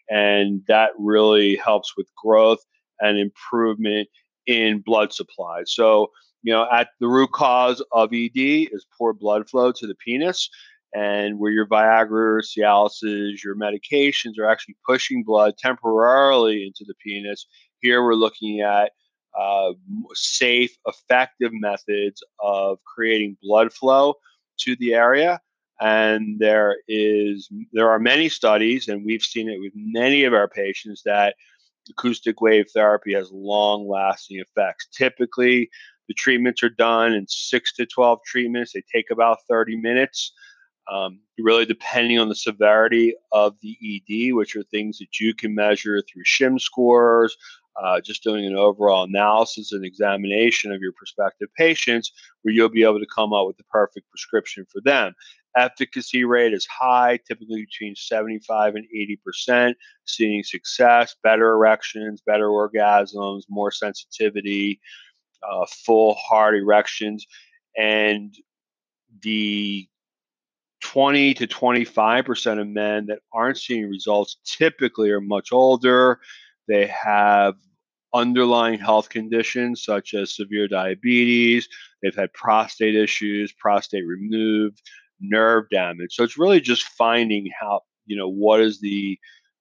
and 0.09 0.63
that 0.69 0.91
really 0.99 1.57
helps 1.57 1.97
with 1.97 2.07
growth 2.23 2.61
and 3.01 3.19
improvement 3.19 4.09
in 4.47 4.83
blood 4.85 5.13
supply. 5.13 5.63
So, 5.67 6.11
you 6.43 6.53
know, 6.53 6.67
at 6.71 6.89
the 7.01 7.09
root 7.09 7.33
cause 7.33 7.83
of 7.93 8.13
ED 8.13 8.31
is 8.37 8.87
poor 8.97 9.13
blood 9.13 9.49
flow 9.49 9.73
to 9.73 9.87
the 9.87 9.97
penis, 10.05 10.49
and 10.95 11.39
where 11.39 11.51
your 11.51 11.67
Viagra, 11.67 12.43
Cialis, 12.43 13.43
your 13.43 13.57
medications 13.57 14.39
are 14.39 14.49
actually 14.49 14.77
pushing 14.87 15.25
blood 15.25 15.55
temporarily 15.59 16.65
into 16.65 16.85
the 16.87 16.95
penis. 17.05 17.47
Here 17.81 18.03
we're 18.03 18.15
looking 18.15 18.61
at 18.61 18.93
uh, 19.39 19.73
safe, 20.15 20.77
effective 20.87 21.53
methods 21.53 22.23
of 22.41 22.79
creating 22.85 23.37
blood 23.43 23.73
flow 23.73 24.15
to 24.61 24.77
the 24.77 24.95
area. 24.95 25.41
And 25.81 26.39
there 26.39 26.77
is 26.89 27.51
there 27.73 27.91
are 27.91 27.99
many 27.99 28.31
studies, 28.31 28.89
and 28.89 29.05
we've 29.05 29.23
seen 29.23 29.51
it 29.51 29.61
with 29.61 29.73
many 29.75 30.25
of 30.25 30.33
our 30.33 30.49
patients 30.49 31.03
that 31.05 31.35
acoustic 31.91 32.41
wave 32.41 32.67
therapy 32.73 33.13
has 33.13 33.31
long 33.31 33.87
lasting 33.87 34.41
effects. 34.41 34.89
Typically, 34.97 35.69
the 36.09 36.15
treatments 36.15 36.63
are 36.63 36.71
done 36.71 37.13
in 37.13 37.27
six 37.29 37.75
to 37.75 37.87
12 37.87 38.21
treatments. 38.25 38.73
They 38.73 38.83
take 38.93 39.11
about 39.11 39.39
30 39.49 39.77
minutes, 39.77 40.33
um, 40.91 41.21
really 41.39 41.67
depending 41.67 42.19
on 42.19 42.29
the 42.29 42.35
severity 42.35 43.15
of 43.33 43.55
the 43.61 43.77
ED, 43.83 44.35
which 44.35 44.57
are 44.57 44.63
things 44.65 44.99
that 44.99 45.21
you 45.21 45.35
can 45.35 45.55
measure 45.55 46.01
through 46.01 46.25
SHIM 46.25 46.59
scores, 46.59 47.37
uh, 47.83 48.01
just 48.01 48.23
doing 48.23 48.47
an 48.47 48.57
overall 48.57 49.05
analysis 49.05 49.73
and 49.73 49.85
examination 49.85 50.73
of 50.73 50.81
your 50.81 50.93
prospective 50.93 51.49
patients, 51.57 52.13
where 52.43 52.55
you'll 52.55 52.69
be 52.69 52.85
able 52.85 52.99
to 52.99 53.07
come 53.15 53.33
up 53.33 53.47
with 53.47 53.57
the 53.57 53.65
perfect 53.65 54.09
prescription 54.11 54.65
for 54.71 54.81
them. 54.83 55.13
Efficacy 55.57 56.25
rate 56.25 56.53
is 56.53 56.67
high, 56.67 57.19
typically 57.27 57.65
between 57.65 57.95
75 57.95 58.75
and 58.75 58.87
80%, 58.95 59.75
seeing 60.05 60.43
success, 60.43 61.17
better 61.23 61.53
erections, 61.53 62.23
better 62.27 62.49
orgasms, 62.49 63.43
more 63.49 63.71
sensitivity, 63.71 64.81
uh, 65.43 65.65
full 65.85 66.15
hard 66.15 66.57
erections. 66.57 67.27
And 67.77 68.35
the 69.23 69.89
20 70.83 71.35
to 71.35 71.47
25% 71.47 72.61
of 72.61 72.69
men 72.69 73.07
that 73.07 73.21
aren't 73.33 73.59
seeing 73.59 73.89
results 73.89 74.37
typically 74.45 75.11
are 75.11 75.21
much 75.21 75.53
older. 75.53 76.21
They 76.69 76.87
have 76.87 77.55
underlying 78.15 78.79
health 78.79 79.09
conditions 79.09 79.85
such 79.85 80.15
as 80.15 80.35
severe 80.35 80.69
diabetes. 80.69 81.69
They've 82.03 82.15
had 82.15 82.33
prostate 82.33 82.95
issues, 82.95 83.53
prostate 83.53 84.07
removed, 84.07 84.81
nerve 85.21 85.65
damage. 85.71 86.15
So 86.15 86.25
it's 86.25 86.39
really 86.39 86.61
just 86.61 86.85
finding 86.85 87.49
how, 87.59 87.81
you 88.07 88.17
know, 88.17 88.29
what 88.29 88.61
is 88.61 88.81
the 88.81 89.19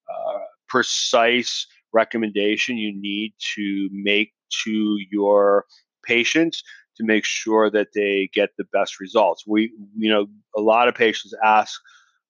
uh, 0.10 0.40
precise 0.70 1.68
recommendation 1.94 2.78
you 2.78 2.94
need 2.94 3.34
to 3.56 3.90
make 3.92 4.34
to 4.64 4.98
your 5.12 5.66
patients 6.06 6.64
to 6.98 7.04
make 7.04 7.26
sure 7.26 7.70
that 7.70 7.90
they 7.94 8.30
get 8.34 8.52
the 8.58 8.66
best 8.72 9.00
results. 9.00 9.44
We, 9.46 9.72
you 9.98 10.10
know, 10.10 10.28
a 10.56 10.62
lot 10.62 10.88
of 10.88 10.96
patients 10.96 11.34
ask, 11.44 11.80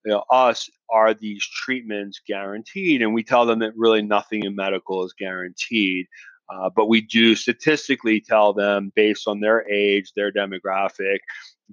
you 0.05 0.11
know, 0.11 0.23
us, 0.29 0.69
are 0.89 1.13
these 1.13 1.45
treatments 1.45 2.21
guaranteed? 2.27 3.01
And 3.01 3.13
we 3.13 3.23
tell 3.23 3.45
them 3.45 3.59
that 3.59 3.75
really 3.75 4.01
nothing 4.01 4.43
in 4.43 4.55
medical 4.55 5.03
is 5.03 5.13
guaranteed. 5.13 6.05
Uh, 6.47 6.69
but 6.75 6.87
we 6.87 7.01
do 7.01 7.35
statistically 7.35 8.21
tell 8.21 8.53
them 8.53 8.91
based 8.95 9.27
on 9.27 9.39
their 9.39 9.67
age, 9.67 10.11
their 10.15 10.31
demographic, 10.31 11.17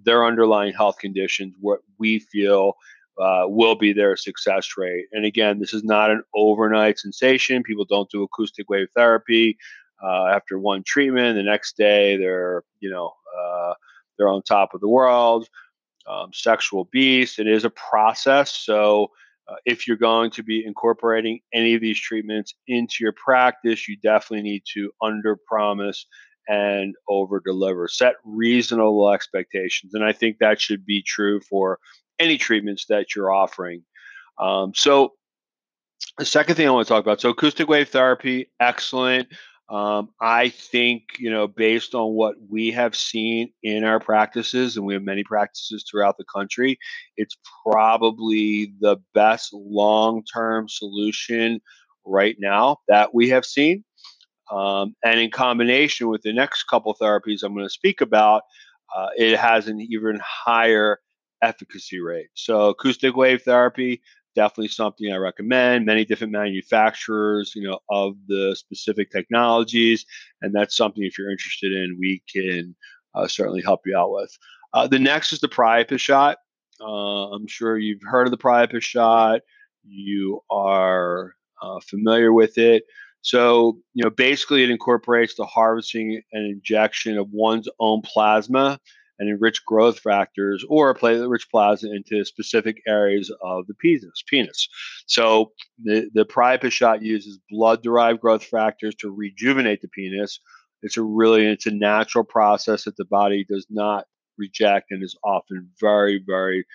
their 0.02 0.24
underlying 0.24 0.72
health 0.72 0.96
conditions, 0.98 1.54
what 1.60 1.80
we 1.98 2.18
feel 2.18 2.74
uh, 3.20 3.44
will 3.46 3.74
be 3.74 3.92
their 3.92 4.16
success 4.16 4.70
rate. 4.78 5.06
And 5.12 5.26
again, 5.26 5.58
this 5.58 5.74
is 5.74 5.84
not 5.84 6.10
an 6.10 6.22
overnight 6.34 6.98
sensation. 6.98 7.62
People 7.62 7.84
don't 7.84 8.10
do 8.10 8.22
acoustic 8.22 8.70
wave 8.70 8.88
therapy 8.96 9.58
uh, 10.02 10.26
after 10.26 10.58
one 10.58 10.82
treatment. 10.84 11.36
The 11.36 11.42
next 11.42 11.76
day, 11.76 12.16
they're 12.16 12.64
you 12.80 12.90
know 12.90 13.12
uh, 13.38 13.74
they're 14.16 14.28
on 14.28 14.42
top 14.42 14.72
of 14.74 14.80
the 14.80 14.88
world. 14.88 15.48
Um, 16.06 16.30
sexual 16.32 16.88
beast. 16.90 17.38
It 17.38 17.46
is 17.46 17.64
a 17.64 17.70
process. 17.70 18.50
So 18.50 19.10
uh, 19.48 19.54
if 19.64 19.86
you're 19.86 19.96
going 19.96 20.30
to 20.32 20.42
be 20.42 20.64
incorporating 20.64 21.40
any 21.52 21.74
of 21.74 21.80
these 21.80 22.00
treatments 22.00 22.54
into 22.66 22.96
your 23.00 23.12
practice, 23.12 23.88
you 23.88 23.96
definitely 23.96 24.42
need 24.42 24.62
to 24.74 24.90
under 25.02 25.38
promise 25.46 26.06
and 26.48 26.94
over 27.08 27.40
deliver. 27.44 27.88
Set 27.88 28.14
reasonable 28.24 29.12
expectations. 29.12 29.94
And 29.94 30.04
I 30.04 30.12
think 30.12 30.38
that 30.38 30.60
should 30.60 30.84
be 30.84 31.02
true 31.02 31.40
for 31.40 31.78
any 32.18 32.38
treatments 32.38 32.86
that 32.88 33.14
you're 33.14 33.32
offering. 33.32 33.82
Um, 34.38 34.72
so, 34.74 35.12
the 36.18 36.24
second 36.24 36.56
thing 36.56 36.66
I 36.66 36.70
want 36.70 36.86
to 36.86 36.92
talk 36.92 37.02
about 37.02 37.20
so, 37.20 37.30
acoustic 37.30 37.68
wave 37.68 37.88
therapy, 37.88 38.50
excellent. 38.60 39.28
Um, 39.72 40.10
I 40.20 40.50
think, 40.50 41.04
you 41.18 41.30
know, 41.30 41.48
based 41.48 41.94
on 41.94 42.12
what 42.12 42.34
we 42.50 42.72
have 42.72 42.94
seen 42.94 43.54
in 43.62 43.84
our 43.84 43.98
practices, 43.98 44.76
and 44.76 44.84
we 44.84 44.92
have 44.92 45.02
many 45.02 45.24
practices 45.24 45.82
throughout 45.90 46.18
the 46.18 46.26
country, 46.26 46.78
it's 47.16 47.38
probably 47.64 48.74
the 48.80 48.98
best 49.14 49.48
long 49.54 50.24
term 50.24 50.68
solution 50.68 51.60
right 52.04 52.36
now 52.38 52.76
that 52.88 53.14
we 53.14 53.30
have 53.30 53.46
seen. 53.46 53.82
Um, 54.50 54.94
and 55.02 55.18
in 55.18 55.30
combination 55.30 56.08
with 56.08 56.20
the 56.20 56.34
next 56.34 56.64
couple 56.64 56.94
therapies 57.00 57.42
I'm 57.42 57.54
going 57.54 57.64
to 57.64 57.70
speak 57.70 58.02
about, 58.02 58.42
uh, 58.94 59.08
it 59.16 59.38
has 59.38 59.68
an 59.68 59.80
even 59.80 60.20
higher 60.22 60.98
efficacy 61.42 61.98
rate. 61.98 62.28
So, 62.34 62.68
acoustic 62.68 63.16
wave 63.16 63.40
therapy, 63.40 64.02
definitely 64.34 64.68
something 64.68 65.12
I 65.12 65.16
recommend. 65.16 65.86
Many 65.86 66.04
different 66.04 66.32
manufacturers, 66.32 67.52
you 67.54 67.68
know, 67.68 67.78
of 67.90 68.14
the 68.26 68.56
specific 68.56 69.10
technologies, 69.10 70.04
and 70.40 70.54
that's 70.54 70.76
something 70.76 71.04
if 71.04 71.18
you're 71.18 71.30
interested 71.30 71.72
in, 71.72 71.96
we 71.98 72.22
can 72.32 72.74
uh, 73.14 73.26
certainly 73.26 73.62
help 73.62 73.80
you 73.86 73.96
out 73.96 74.12
with. 74.12 74.36
Uh, 74.74 74.86
the 74.86 74.98
next 74.98 75.32
is 75.32 75.40
the 75.40 75.48
Priapus 75.48 76.00
shot. 76.00 76.38
Uh, 76.80 77.30
I'm 77.30 77.46
sure 77.46 77.78
you've 77.78 78.02
heard 78.02 78.26
of 78.26 78.30
the 78.30 78.38
Priapus 78.38 78.82
shot. 78.82 79.40
You 79.84 80.40
are 80.50 81.34
uh, 81.60 81.80
familiar 81.80 82.32
with 82.32 82.58
it. 82.58 82.84
So, 83.20 83.78
you 83.94 84.02
know, 84.02 84.10
basically, 84.10 84.64
it 84.64 84.70
incorporates 84.70 85.36
the 85.36 85.46
harvesting 85.46 86.20
and 86.32 86.46
injection 86.46 87.18
of 87.18 87.28
one's 87.30 87.68
own 87.78 88.02
plasma 88.02 88.80
and 89.22 89.30
enrich 89.30 89.64
growth 89.64 90.00
factors 90.00 90.64
or 90.68 90.92
platelet-rich 90.94 91.48
plasma 91.48 91.90
into 91.90 92.24
specific 92.24 92.82
areas 92.88 93.30
of 93.40 93.68
the 93.68 93.74
penis. 93.74 94.22
Penis. 94.28 94.68
So 95.06 95.52
the 95.82 96.10
the 96.12 96.24
Priapus 96.24 96.72
shot 96.72 97.02
uses 97.02 97.38
blood-derived 97.48 98.20
growth 98.20 98.42
factors 98.42 98.96
to 98.96 99.12
rejuvenate 99.12 99.80
the 99.80 99.88
penis. 99.88 100.40
It's 100.82 100.96
a 100.96 101.02
really 101.02 101.46
it's 101.46 101.66
a 101.66 101.70
natural 101.70 102.24
process 102.24 102.84
that 102.84 102.96
the 102.96 103.04
body 103.04 103.46
does 103.48 103.64
not 103.70 104.06
reject 104.38 104.90
and 104.90 105.04
is 105.04 105.16
often 105.22 105.70
very 105.80 106.20
very 106.26 106.66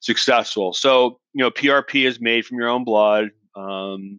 successful. 0.00 0.72
So 0.72 1.20
you 1.34 1.44
know 1.44 1.50
PRP 1.50 2.06
is 2.06 2.22
made 2.22 2.46
from 2.46 2.56
your 2.56 2.70
own 2.70 2.84
blood. 2.84 3.32
Um, 3.54 4.18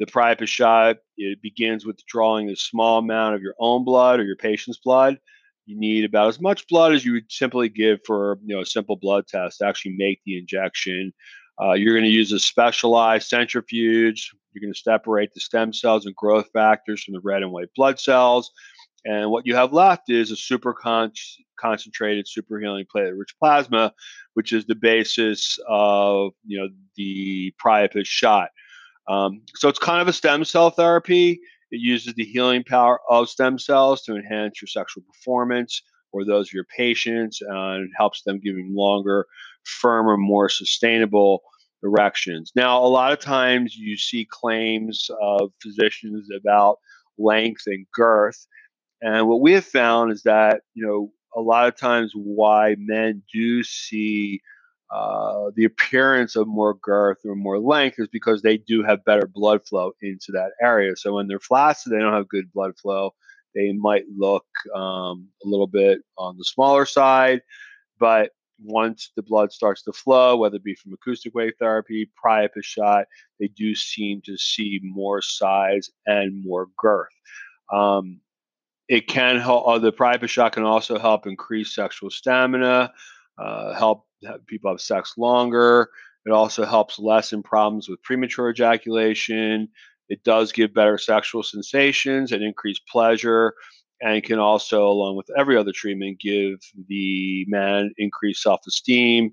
the 0.00 0.06
Priapus 0.06 0.48
shot 0.48 0.96
it 1.16 1.40
begins 1.40 1.86
with 1.86 2.04
drawing 2.06 2.50
a 2.50 2.56
small 2.56 2.98
amount 2.98 3.36
of 3.36 3.42
your 3.42 3.54
own 3.60 3.84
blood 3.84 4.18
or 4.18 4.24
your 4.24 4.34
patient's 4.34 4.80
blood 4.80 5.18
you 5.66 5.78
need 5.78 6.04
about 6.04 6.28
as 6.28 6.40
much 6.40 6.66
blood 6.68 6.92
as 6.92 7.04
you 7.04 7.12
would 7.12 7.30
simply 7.30 7.68
give 7.68 8.00
for 8.06 8.38
you 8.44 8.54
know 8.54 8.62
a 8.62 8.66
simple 8.66 8.96
blood 8.96 9.26
test 9.26 9.58
to 9.58 9.66
actually 9.66 9.94
make 9.96 10.20
the 10.24 10.38
injection. 10.38 11.12
Uh, 11.60 11.72
you're 11.72 11.94
going 11.94 12.04
to 12.04 12.10
use 12.10 12.32
a 12.32 12.38
specialized 12.38 13.28
centrifuge. 13.28 14.30
You're 14.52 14.62
going 14.62 14.74
to 14.74 14.80
separate 14.80 15.32
the 15.34 15.40
stem 15.40 15.72
cells 15.72 16.06
and 16.06 16.14
growth 16.14 16.48
factors 16.52 17.02
from 17.02 17.14
the 17.14 17.20
red 17.20 17.42
and 17.42 17.52
white 17.52 17.68
blood 17.76 18.00
cells. 18.00 18.50
And 19.04 19.30
what 19.30 19.46
you 19.46 19.54
have 19.56 19.72
left 19.72 20.10
is 20.10 20.30
a 20.30 20.36
super 20.36 20.72
con- 20.72 21.12
concentrated, 21.58 22.28
super 22.28 22.58
healing 22.60 22.86
platelet-rich 22.94 23.34
plasma, 23.38 23.92
which 24.34 24.52
is 24.52 24.64
the 24.66 24.74
basis 24.74 25.58
of 25.68 26.32
you 26.46 26.58
know 26.58 26.68
the 26.96 27.52
Priapus 27.64 28.06
shot. 28.06 28.50
Um, 29.08 29.42
so 29.54 29.68
it's 29.68 29.78
kind 29.78 30.00
of 30.00 30.08
a 30.08 30.12
stem 30.12 30.44
cell 30.44 30.70
therapy. 30.70 31.40
It 31.72 31.80
uses 31.80 32.14
the 32.14 32.24
healing 32.24 32.64
power 32.64 33.00
of 33.10 33.28
stem 33.28 33.58
cells 33.58 34.02
to 34.02 34.14
enhance 34.14 34.60
your 34.62 34.68
sexual 34.68 35.02
performance 35.04 35.82
or 36.12 36.24
those 36.24 36.50
of 36.50 36.52
your 36.52 36.66
patients, 36.76 37.40
uh, 37.42 37.54
and 37.54 37.84
it 37.84 37.90
helps 37.96 38.22
them 38.22 38.38
giving 38.38 38.74
longer, 38.74 39.26
firmer, 39.64 40.18
more 40.18 40.50
sustainable 40.50 41.42
erections. 41.82 42.52
Now, 42.54 42.84
a 42.84 42.86
lot 42.86 43.12
of 43.12 43.20
times 43.20 43.74
you 43.74 43.96
see 43.96 44.26
claims 44.30 45.08
of 45.20 45.50
physicians 45.62 46.28
about 46.38 46.76
length 47.18 47.62
and 47.66 47.86
girth. 47.94 48.46
And 49.00 49.26
what 49.26 49.40
we 49.40 49.52
have 49.54 49.64
found 49.64 50.12
is 50.12 50.22
that, 50.24 50.60
you 50.74 50.86
know, 50.86 51.10
a 51.34 51.40
lot 51.40 51.66
of 51.66 51.76
times 51.76 52.12
why 52.14 52.76
men 52.78 53.22
do 53.32 53.64
see 53.64 54.42
uh, 54.92 55.50
the 55.56 55.64
appearance 55.64 56.36
of 56.36 56.46
more 56.46 56.74
girth 56.74 57.18
or 57.24 57.34
more 57.34 57.58
length 57.58 57.98
is 57.98 58.08
because 58.08 58.42
they 58.42 58.58
do 58.58 58.82
have 58.82 59.04
better 59.04 59.26
blood 59.26 59.66
flow 59.66 59.92
into 60.02 60.32
that 60.32 60.50
area. 60.60 60.94
So 60.96 61.14
when 61.14 61.28
they're 61.28 61.40
flaccid, 61.40 61.92
they 61.92 61.98
don't 61.98 62.12
have 62.12 62.28
good 62.28 62.52
blood 62.52 62.76
flow. 62.78 63.14
They 63.54 63.72
might 63.72 64.04
look 64.14 64.44
um, 64.74 65.28
a 65.44 65.48
little 65.48 65.66
bit 65.66 66.00
on 66.18 66.36
the 66.36 66.44
smaller 66.44 66.84
side, 66.84 67.40
but 67.98 68.30
once 68.64 69.10
the 69.16 69.22
blood 69.22 69.52
starts 69.52 69.82
to 69.82 69.92
flow, 69.92 70.36
whether 70.36 70.56
it 70.56 70.64
be 70.64 70.74
from 70.74 70.92
acoustic 70.92 71.34
wave 71.34 71.54
therapy, 71.58 72.10
Priapus 72.22 72.64
shot, 72.64 73.06
they 73.40 73.48
do 73.48 73.74
seem 73.74 74.20
to 74.24 74.36
see 74.36 74.80
more 74.82 75.22
size 75.22 75.90
and 76.06 76.44
more 76.44 76.68
girth. 76.78 77.12
Um, 77.72 78.20
it 78.88 79.08
can 79.08 79.38
help. 79.38 79.66
Uh, 79.66 79.78
the 79.78 79.92
Priapus 79.92 80.30
shot 80.30 80.52
can 80.52 80.64
also 80.64 80.98
help 80.98 81.26
increase 81.26 81.74
sexual 81.74 82.10
stamina, 82.10 82.92
uh, 83.38 83.74
help 83.74 84.04
people 84.46 84.70
have 84.70 84.80
sex 84.80 85.14
longer. 85.16 85.88
It 86.24 86.30
also 86.30 86.64
helps 86.64 86.98
lessen 86.98 87.42
problems 87.42 87.88
with 87.88 88.02
premature 88.02 88.50
ejaculation. 88.50 89.68
It 90.08 90.22
does 90.24 90.52
give 90.52 90.74
better 90.74 90.98
sexual 90.98 91.42
sensations 91.42 92.32
and 92.32 92.42
increase 92.42 92.78
pleasure, 92.90 93.54
and 94.00 94.22
can 94.22 94.38
also, 94.38 94.86
along 94.86 95.16
with 95.16 95.26
every 95.36 95.56
other 95.56 95.72
treatment, 95.74 96.20
give 96.20 96.58
the 96.88 97.44
man 97.48 97.92
increased 97.98 98.42
self 98.42 98.60
esteem, 98.66 99.32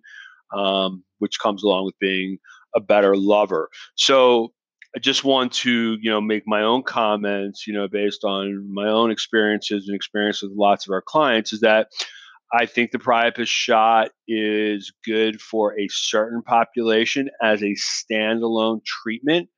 um, 0.56 1.04
which 1.20 1.40
comes 1.40 1.64
along 1.64 1.86
with 1.86 2.00
being 2.00 2.38
a 2.76 2.80
better 2.80 3.16
lover. 3.16 3.70
So, 3.96 4.54
I 4.96 5.00
just 5.00 5.24
want 5.24 5.54
to, 5.54 5.98
you 6.02 6.10
know, 6.10 6.20
make 6.22 6.44
my 6.48 6.64
own 6.64 6.82
comments, 6.82 7.68
you 7.68 7.74
know, 7.74 7.88
based 7.88 8.24
on 8.24 8.74
my 8.74 8.88
own 8.88 9.12
experiences 9.12 9.88
and 9.88 9.96
experience 9.96 10.42
with 10.42 10.52
lots 10.56 10.88
of 10.88 10.92
our 10.92 11.04
clients, 11.04 11.54
is 11.54 11.60
that 11.60 11.90
I 12.52 12.66
think 12.66 12.92
the 12.92 13.00
Priapus 13.00 13.48
shot 13.48 14.10
is 14.28 14.92
good 15.06 15.40
for 15.40 15.80
a 15.80 15.88
certain 15.90 16.42
population 16.42 17.30
as 17.42 17.62
a 17.62 17.76
standalone 17.76 18.84
treatment. 18.84 19.50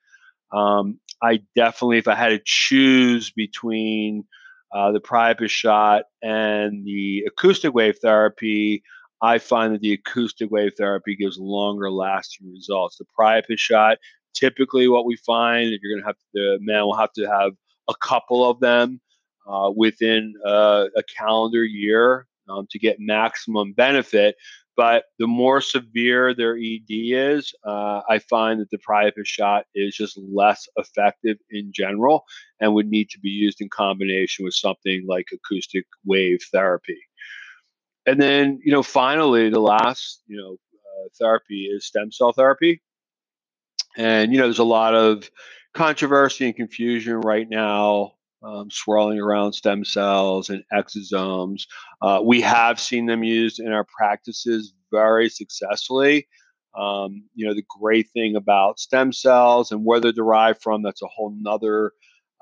Um, 0.54 1.00
I 1.24 1.42
definitely, 1.56 2.00
if 2.00 2.08
I 2.08 2.16
had 2.16 2.30
to 2.30 2.42
choose 2.44 3.32
between 3.32 4.26
uh, 4.74 4.92
the 4.92 5.00
Priapus 5.00 5.52
shot 5.52 6.04
and 6.22 6.86
the 6.86 7.24
acoustic 7.28 7.74
wave 7.74 7.98
therapy, 8.02 8.84
I 9.22 9.38
find 9.38 9.74
that 9.74 9.82
the 9.82 9.94
acoustic 9.94 10.52
wave 10.52 10.74
therapy 10.78 11.16
gives 11.16 11.38
longer 11.38 11.92
lasting 11.92 12.52
results. 12.52 12.98
The 12.98 13.06
Priapus 13.18 13.60
shot, 13.60 14.00
typically, 14.34 14.90
what 14.90 15.06
we 15.06 15.16
find, 15.16 15.70
if 15.70 15.80
you're 15.82 15.96
going 15.96 16.04
to 16.04 16.08
have 16.08 16.16
the 16.34 16.58
man 16.60 16.84
will 16.84 16.98
have 16.98 17.14
to 17.14 17.26
have 17.26 17.54
a 17.88 17.94
couple 18.02 18.50
of 18.50 18.60
them 18.60 19.00
uh, 19.48 19.72
within 19.74 20.34
uh, 20.46 20.88
a 20.98 21.04
calendar 21.18 21.64
year 21.64 22.28
um, 22.50 22.68
to 22.72 22.80
get 22.80 22.98
maximum 23.00 23.74
benefit. 23.74 24.36
But 24.78 25.04
the 25.20 25.28
more 25.28 25.60
severe 25.60 26.34
their 26.34 26.56
ED 26.56 26.88
is, 26.90 27.54
uh, 27.68 28.02
I 28.10 28.20
find 28.20 28.62
that 28.62 28.70
the 28.72 28.78
Priapus 28.78 29.26
shot 29.26 29.66
is 29.76 29.96
just 29.96 30.18
less 30.18 30.68
effective 30.78 31.38
in 31.50 31.72
general 31.74 32.24
and 32.60 32.74
would 32.74 32.88
need 32.88 33.10
to 33.10 33.20
be 33.20 33.30
used 33.30 33.60
in 33.60 33.70
combination 33.70 34.46
with 34.46 34.54
something 34.54 35.04
like 35.08 35.28
acoustic 35.34 35.86
wave 36.06 36.40
therapy. 36.52 37.00
And 38.06 38.20
then, 38.20 38.60
you 38.64 38.72
know, 38.72 38.82
finally, 38.82 39.50
the 39.50 39.60
last, 39.60 40.24
you 40.26 40.38
know, 40.38 40.54
uh, 40.54 41.10
therapy 41.20 41.70
is 41.72 41.86
stem 41.86 42.12
cell 42.12 42.32
therapy. 42.32 42.82
And 43.98 44.32
you 44.32 44.38
know, 44.38 44.46
there's 44.46 44.60
a 44.60 44.64
lot 44.64 44.96
of 44.96 45.30
controversy 45.74 46.46
and 46.46 46.56
confusion 46.56 47.22
right 47.22 47.48
now 47.50 48.14
um, 48.44 48.70
swirling 48.72 49.20
around 49.20 49.54
stem 49.54 49.86
cells 49.86 50.50
and 50.50 50.64
exosomes. 50.74 51.64
Uh, 52.02 52.22
we 52.24 52.42
have 52.42 52.80
seen 52.80 53.06
them 53.06 53.24
used 53.24 53.60
in 53.60 53.72
our 53.72 53.86
practices 53.86 54.74
very 54.92 55.30
successfully. 55.30 56.28
Um, 56.78 57.24
you 57.36 57.46
know, 57.46 57.54
the 57.54 57.66
great 57.80 58.10
thing 58.12 58.36
about 58.36 58.80
stem 58.80 59.12
cells 59.12 59.72
and 59.72 59.86
where 59.86 60.00
they're 60.00 60.12
derived 60.12 60.62
from, 60.62 60.84
that's 60.84 61.02
a 61.02 61.08
whole 61.08 61.34
nother 61.38 61.92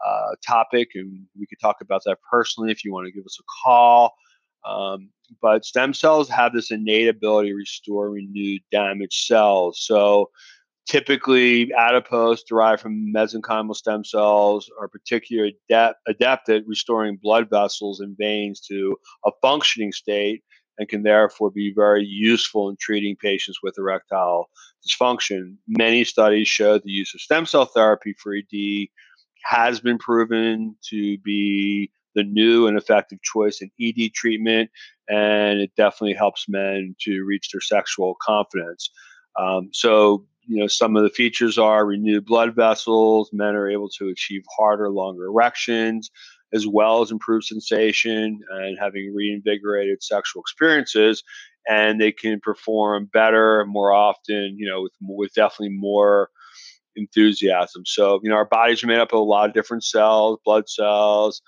uh, 0.06 0.36
topic. 0.46 0.90
And 0.96 1.26
we 1.38 1.48
could 1.48 1.60
talk 1.60 1.78
about 1.82 2.04
that 2.06 2.20
personally 2.30 2.72
if 2.72 2.86
you 2.86 2.94
want 2.94 3.08
to 3.08 3.12
give 3.12 3.26
us 3.26 3.40
a 3.40 3.44
call. 3.64 4.14
Um, 4.66 5.10
but 5.42 5.66
stem 5.66 5.94
cells 5.94 6.30
have 6.30 6.54
this 6.54 6.72
innate 6.72 7.08
ability 7.08 7.50
to 7.50 7.56
restore 7.56 8.12
renewed 8.12 8.62
damaged 8.72 9.26
cells. 9.26 9.82
So 9.82 10.30
typically 10.90 11.72
adipose 11.78 12.44
derived 12.44 12.82
from 12.82 13.14
mesenchymal 13.14 13.76
stem 13.76 14.04
cells 14.04 14.70
are 14.82 14.88
particularly 14.88 15.56
adept, 15.70 16.50
at 16.50 16.64
restoring 16.66 17.20
blood 17.22 17.48
vessels 17.50 18.00
and 18.00 18.18
veins 18.18 18.60
to 18.60 18.98
a 19.24 19.32
functioning 19.42 19.92
state 19.92 20.44
and 20.80 20.90
can 20.90 21.04
therefore 21.04 21.52
be 21.52 21.72
very 21.76 22.04
useful 22.04 22.70
in 22.70 22.76
treating 22.80 23.16
patients 23.16 23.60
with 23.62 23.78
erectile 23.78 24.50
dysfunction. 24.88 25.58
Many 25.68 26.04
studies 26.04 26.48
show 26.48 26.80
the 26.80 26.90
use 26.90 27.14
of 27.14 27.22
stem 27.22 27.46
cell 27.46 27.66
therapy 27.66 28.16
for 28.18 28.34
ED 28.34 28.88
has 29.44 29.80
been 29.80 30.00
proven 30.00 30.76
to 30.90 31.18
be 31.20 31.92
the 32.16 32.24
new 32.24 32.66
and 32.66 32.78
effective 32.78 33.22
choice 33.22 33.62
in 33.62 33.70
ED 33.80 34.14
treatment, 34.14 34.72
and 35.08 35.60
it 35.60 35.72
definitely 35.78 36.16
helps 36.16 36.50
men 36.50 36.96
to 37.02 37.24
reach 37.26 37.52
their 37.52 37.62
sexual 37.62 38.16
confidence. 38.22 38.90
Um, 39.40 39.70
so, 39.72 40.26
you 40.50 40.60
know, 40.60 40.68
some 40.68 40.98
of 40.98 41.04
the 41.04 41.12
features 41.12 41.60
are 41.60 41.86
renewed 41.86 42.26
blood 42.26 42.56
vessels. 42.56 43.30
Men 43.32 43.56
are 43.56 43.70
able 43.70 43.90
to 44.00 44.08
achieve 44.10 44.42
harder, 44.58 44.90
longer 44.90 45.26
erections, 45.26 46.10
as 46.54 46.66
well 46.66 47.02
as 47.04 47.12
improved 47.12 47.46
sensation 47.46 48.40
and 48.50 48.78
having 48.82 49.14
reinvigorated 49.14 50.02
sexual 50.02 50.42
experiences. 50.42 51.24
And 51.68 52.02
they 52.02 52.12
can 52.12 52.40
perform 52.40 53.12
better 53.14 53.64
more 53.68 53.94
often, 53.94 54.56
you 54.58 54.68
know, 54.68 54.82
with, 54.82 54.94
with 55.02 55.34
definitely 55.36 55.76
more 55.78 56.32
enthusiasm. 56.96 57.84
So, 57.86 58.20
you 58.24 58.30
know, 58.32 58.36
our 58.36 58.46
bodies 58.46 58.84
are 58.84 58.88
made 58.88 58.98
up 58.98 59.14
of 59.14 59.20
a 59.20 59.24
lot 59.24 59.48
of 59.48 59.54
different 59.54 59.84
cells, 59.84 60.40
blood 60.44 60.68
cells, 60.68 61.44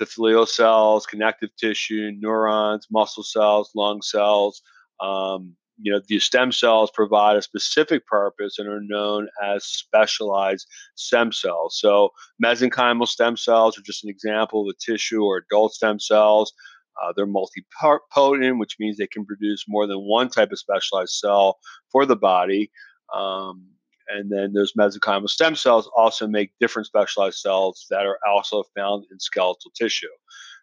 epithelial 0.00 0.46
cells, 0.46 1.06
connective 1.06 1.50
tissue, 1.56 2.12
neurons, 2.20 2.86
muscle 2.88 3.24
cells, 3.24 3.72
lung 3.74 4.00
cells. 4.00 4.62
Um, 5.00 5.56
you 5.80 5.92
know, 5.92 6.00
these 6.08 6.24
stem 6.24 6.50
cells 6.50 6.90
provide 6.92 7.36
a 7.36 7.42
specific 7.42 8.06
purpose 8.06 8.58
and 8.58 8.68
are 8.68 8.80
known 8.82 9.28
as 9.42 9.64
specialized 9.64 10.66
stem 10.96 11.32
cells. 11.32 11.78
So, 11.78 12.10
mesenchymal 12.44 13.06
stem 13.06 13.36
cells 13.36 13.78
are 13.78 13.82
just 13.82 14.04
an 14.04 14.10
example 14.10 14.62
of 14.62 14.74
a 14.74 14.92
tissue 14.92 15.22
or 15.22 15.38
adult 15.50 15.74
stem 15.74 16.00
cells. 16.00 16.52
Uh, 17.00 17.12
they're 17.16 17.26
multipotent, 17.26 18.58
which 18.58 18.76
means 18.80 18.96
they 18.96 19.06
can 19.06 19.24
produce 19.24 19.64
more 19.68 19.86
than 19.86 19.98
one 19.98 20.28
type 20.28 20.50
of 20.50 20.58
specialized 20.58 21.12
cell 21.12 21.58
for 21.92 22.04
the 22.04 22.16
body. 22.16 22.72
Um, 23.14 23.68
and 24.08 24.32
then 24.32 24.52
those 24.52 24.72
mesenchymal 24.72 25.28
stem 25.28 25.54
cells 25.54 25.88
also 25.96 26.26
make 26.26 26.50
different 26.60 26.86
specialized 26.86 27.38
cells 27.38 27.86
that 27.90 28.06
are 28.06 28.18
also 28.28 28.64
found 28.76 29.04
in 29.12 29.20
skeletal 29.20 29.70
tissue. 29.76 30.06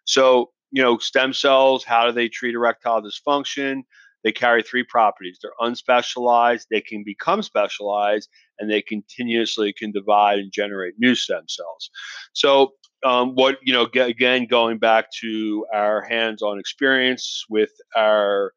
So, 0.04 0.50
you 0.72 0.82
know, 0.82 0.98
stem 0.98 1.32
cells, 1.32 1.84
how 1.84 2.06
do 2.06 2.12
they 2.12 2.28
treat 2.28 2.54
erectile 2.54 3.02
dysfunction? 3.02 3.82
They 4.24 4.32
carry 4.32 4.62
three 4.62 4.84
properties. 4.84 5.38
They're 5.40 5.52
unspecialized, 5.60 6.66
they 6.70 6.80
can 6.80 7.04
become 7.04 7.42
specialized, 7.42 8.28
and 8.58 8.70
they 8.70 8.82
continuously 8.82 9.72
can 9.72 9.92
divide 9.92 10.38
and 10.38 10.52
generate 10.52 10.94
new 10.98 11.14
stem 11.14 11.44
cells. 11.48 11.90
So, 12.32 12.72
um, 13.04 13.34
what, 13.34 13.58
you 13.62 13.72
know, 13.72 13.84
again, 13.84 14.46
going 14.46 14.78
back 14.78 15.12
to 15.20 15.66
our 15.72 16.02
hands 16.02 16.42
on 16.42 16.58
experience 16.58 17.44
with 17.48 17.70
our 17.94 18.52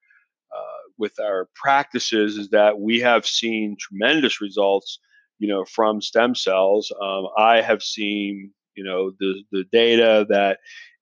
uh, 0.55 0.79
with 0.97 1.19
our 1.19 1.49
practices 1.55 2.37
is 2.37 2.49
that 2.49 2.79
we 2.79 2.99
have 2.99 3.25
seen 3.25 3.77
tremendous 3.79 4.41
results, 4.41 4.99
you 5.37 5.47
know, 5.47 5.65
from 5.65 6.01
stem 6.01 6.33
cells. 6.33 6.91
Um, 7.01 7.27
I 7.37 7.61
have 7.61 7.83
seen, 7.83 8.51
you 8.75 8.83
know, 8.83 9.11
the 9.19 9.43
the 9.51 9.65
data 9.71 10.25
that 10.29 10.59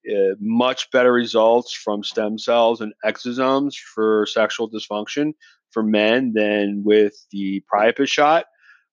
uh, 0.08 0.34
much 0.40 0.90
better 0.90 1.12
results 1.12 1.72
from 1.72 2.02
stem 2.02 2.38
cells 2.38 2.80
and 2.80 2.92
exosomes 3.04 3.74
for 3.76 4.26
sexual 4.26 4.70
dysfunction 4.70 5.34
for 5.70 5.82
men 5.82 6.32
than 6.32 6.82
with 6.84 7.14
the 7.30 7.62
priapus 7.68 8.10
shot. 8.10 8.46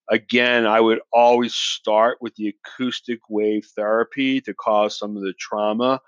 Again, 0.10 0.68
I 0.68 0.80
would 0.80 1.00
always 1.12 1.56
start 1.56 2.18
with 2.22 2.36
the 2.36 2.54
acoustic 2.54 3.20
wave 3.30 3.66
therapy 3.76 4.42
to 4.42 4.54
cause 4.54 4.98
some 5.00 5.18
of 5.18 5.24
the 5.24 5.34
trauma 5.40 6.00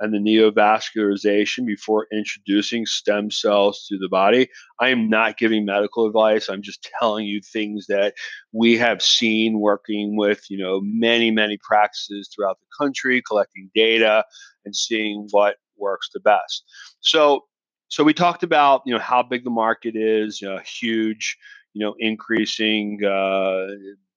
and 0.00 0.14
the 0.14 0.18
neovascularization 0.18 1.66
before 1.66 2.06
introducing 2.10 2.86
stem 2.86 3.30
cells 3.30 3.86
to 3.88 3.98
the 3.98 4.08
body. 4.08 4.48
I 4.80 4.88
am 4.88 5.10
not 5.10 5.36
giving 5.36 5.66
medical 5.66 6.06
advice. 6.06 6.48
I'm 6.48 6.62
just 6.62 6.88
telling 6.98 7.26
you 7.26 7.40
things 7.40 7.86
that 7.88 8.14
we 8.52 8.78
have 8.78 9.02
seen 9.02 9.60
working 9.60 10.16
with, 10.16 10.42
you 10.48 10.58
know, 10.58 10.80
many, 10.82 11.30
many 11.30 11.58
practices 11.62 12.30
throughout 12.34 12.58
the 12.60 12.84
country, 12.84 13.22
collecting 13.22 13.70
data 13.74 14.24
and 14.64 14.74
seeing 14.74 15.28
what 15.30 15.56
works 15.76 16.08
the 16.12 16.20
best. 16.20 16.64
So, 17.00 17.44
so 17.88 18.02
we 18.02 18.14
talked 18.14 18.42
about, 18.42 18.82
you 18.86 18.94
know, 18.94 19.00
how 19.00 19.22
big 19.22 19.44
the 19.44 19.50
market 19.50 19.96
is, 19.96 20.40
you 20.40 20.48
know, 20.48 20.60
huge, 20.64 21.36
you 21.74 21.84
know, 21.84 21.94
increasing 21.98 23.04
uh, 23.04 23.66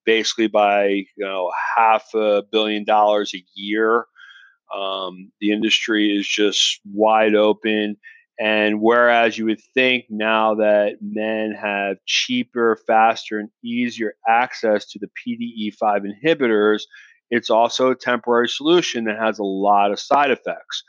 basically 0.05 0.47
by, 0.47 0.85
you 0.87 1.05
know, 1.17 1.51
half 1.75 2.13
a 2.13 2.43
billion 2.51 2.85
dollars 2.85 3.33
a 3.35 3.43
year 3.55 4.05
um, 4.75 5.31
the 5.39 5.51
industry 5.51 6.15
is 6.17 6.27
just 6.27 6.79
wide 6.85 7.35
open. 7.35 7.97
And 8.39 8.81
whereas 8.81 9.37
you 9.37 9.45
would 9.45 9.61
think 9.73 10.05
now 10.09 10.55
that 10.55 10.97
men 11.01 11.53
have 11.59 11.97
cheaper, 12.07 12.79
faster, 12.87 13.39
and 13.39 13.49
easier 13.63 14.15
access 14.27 14.85
to 14.91 14.99
the 14.99 15.07
PDE5 15.07 16.01
inhibitors, 16.03 16.81
it's 17.29 17.49
also 17.49 17.91
a 17.91 17.95
temporary 17.95 18.47
solution 18.47 19.05
that 19.05 19.19
has 19.19 19.39
a 19.39 19.43
lot 19.43 19.91
of 19.91 19.99
side 19.99 20.31
effects. 20.31 20.83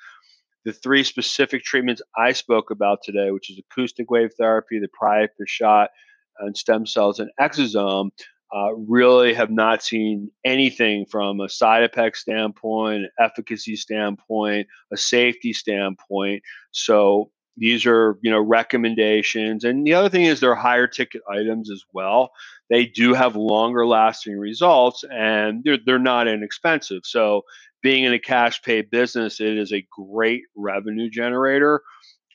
The 0.64 0.72
three 0.72 1.04
specific 1.04 1.62
treatments 1.62 2.00
I 2.16 2.32
spoke 2.32 2.70
about 2.70 3.00
today, 3.02 3.30
which 3.30 3.50
is 3.50 3.58
acoustic 3.58 4.10
wave 4.10 4.30
therapy, 4.38 4.78
the 4.78 4.88
priapus 4.88 5.48
shot, 5.48 5.90
and 6.38 6.56
stem 6.56 6.86
cells 6.86 7.20
and 7.20 7.30
exosome, 7.40 8.10
uh, 8.54 8.74
really 8.74 9.34
have 9.34 9.50
not 9.50 9.82
seen 9.82 10.30
anything 10.44 11.06
from 11.06 11.40
a 11.40 11.48
side 11.48 11.82
effect 11.82 12.16
standpoint, 12.16 13.06
efficacy 13.18 13.76
standpoint, 13.76 14.66
a 14.92 14.96
safety 14.96 15.52
standpoint. 15.52 16.42
So 16.70 17.30
these 17.56 17.86
are 17.86 18.18
you 18.22 18.30
know 18.30 18.40
recommendations, 18.40 19.64
and 19.64 19.86
the 19.86 19.94
other 19.94 20.08
thing 20.08 20.22
is 20.24 20.40
they're 20.40 20.54
higher 20.54 20.86
ticket 20.86 21.22
items 21.30 21.70
as 21.70 21.82
well. 21.92 22.30
They 22.70 22.86
do 22.86 23.14
have 23.14 23.36
longer 23.36 23.86
lasting 23.86 24.38
results, 24.38 25.04
and 25.10 25.62
they're 25.64 25.78
they're 25.84 25.98
not 25.98 26.28
inexpensive. 26.28 27.02
So 27.04 27.42
being 27.82 28.04
in 28.04 28.14
a 28.14 28.18
cash 28.18 28.62
pay 28.62 28.82
business, 28.82 29.40
it 29.40 29.58
is 29.58 29.72
a 29.72 29.86
great 29.90 30.42
revenue 30.56 31.10
generator. 31.10 31.82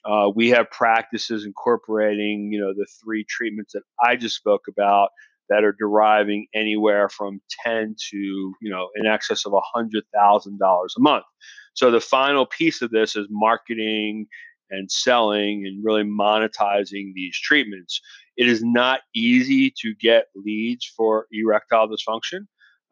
Uh, 0.06 0.30
we 0.34 0.50
have 0.50 0.72
practices 0.72 1.46
incorporating, 1.46 2.52
you 2.54 2.60
know, 2.60 2.74
the 2.74 2.88
three 3.04 3.26
treatments 3.28 3.74
that 3.74 3.84
I 4.02 4.16
just 4.16 4.36
spoke 4.36 4.68
about 4.70 5.10
that 5.50 5.64
are 5.64 5.76
deriving 5.78 6.48
anywhere 6.54 7.10
from 7.10 7.42
10 7.66 7.96
to 8.12 8.18
you 8.18 8.70
know 8.70 8.90
in 8.96 9.06
excess 9.06 9.46
of 9.46 9.54
$100000 9.76 10.02
a 10.14 11.00
month. 11.00 11.26
So 11.74 11.92
the 11.92 12.02
final 12.02 12.46
piece 12.46 12.82
of 12.82 12.92
this 12.92 13.16
is 13.16 13.28
marketing 13.30 14.28
and 14.70 14.92
selling 14.92 15.66
and 15.66 15.84
really 15.84 16.04
monetizing 16.04 17.14
these 17.14 17.38
treatments. 17.38 18.02
It 18.38 18.48
is 18.48 18.64
not 18.64 19.02
easy 19.16 19.74
to 19.82 19.96
get 20.00 20.26
leads 20.36 20.86
for 20.86 21.26
erectile 21.32 21.90
dysfunction. 21.90 22.46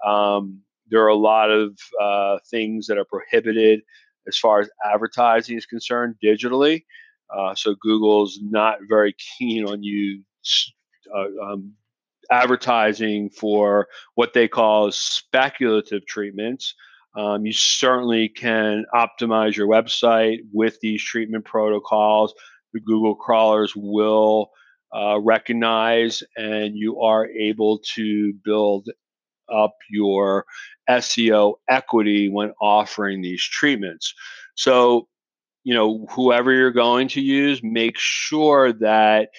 Um, 0.06 0.62
there 0.90 1.04
are 1.04 1.10
a 1.10 1.16
lot 1.16 1.52
of 1.52 1.78
uh, 2.02 2.38
things 2.50 2.88
that 2.88 2.98
are 2.98 3.06
prohibited 3.06 3.82
as 4.28 4.38
far 4.38 4.60
as 4.60 4.70
advertising 4.86 5.58
is 5.58 5.66
concerned 5.66 6.16
digitally. 6.24 6.84
Uh, 7.36 7.54
so 7.56 7.76
google's 7.82 8.40
not 8.42 8.78
very 8.88 9.16
keen 9.38 9.66
on 9.66 9.84
you 9.84 10.24
uh, 11.16 11.28
um, 11.44 11.74
advertising 12.32 13.30
for 13.30 13.88
what 14.16 14.34
they 14.34 14.48
call 14.48 14.92
speculative 14.92 16.06
treatments. 16.06 16.74
Um, 17.16 17.46
you 17.46 17.54
certainly 17.54 18.30
can 18.30 18.86
optimize 18.94 19.56
your 19.56 19.68
website 19.68 20.40
with 20.54 20.80
these 20.82 21.04
treatment 21.04 21.46
protocols. 21.46 22.34
The 22.74 22.80
Google 22.80 23.16
crawlers 23.16 23.74
will 23.76 24.52
uh, 24.96 25.20
recognize, 25.20 26.24
and 26.36 26.76
you 26.76 27.02
are 27.02 27.28
able 27.28 27.80
to 27.96 28.34
build 28.44 28.90
up 29.52 29.76
your 29.90 30.46
SEO 30.90 31.56
equity 31.70 32.30
when 32.30 32.54
offering 32.62 33.22
these 33.22 33.42
treatments. 33.42 34.14
So, 34.56 35.08
you 35.64 35.74
know, 35.74 36.06
whoever 36.12 36.52
you're 36.52 36.72
going 36.72 37.08
to 37.10 37.22
use, 37.22 37.62
make 37.64 37.98
sure 37.98 38.74
that 38.74 39.30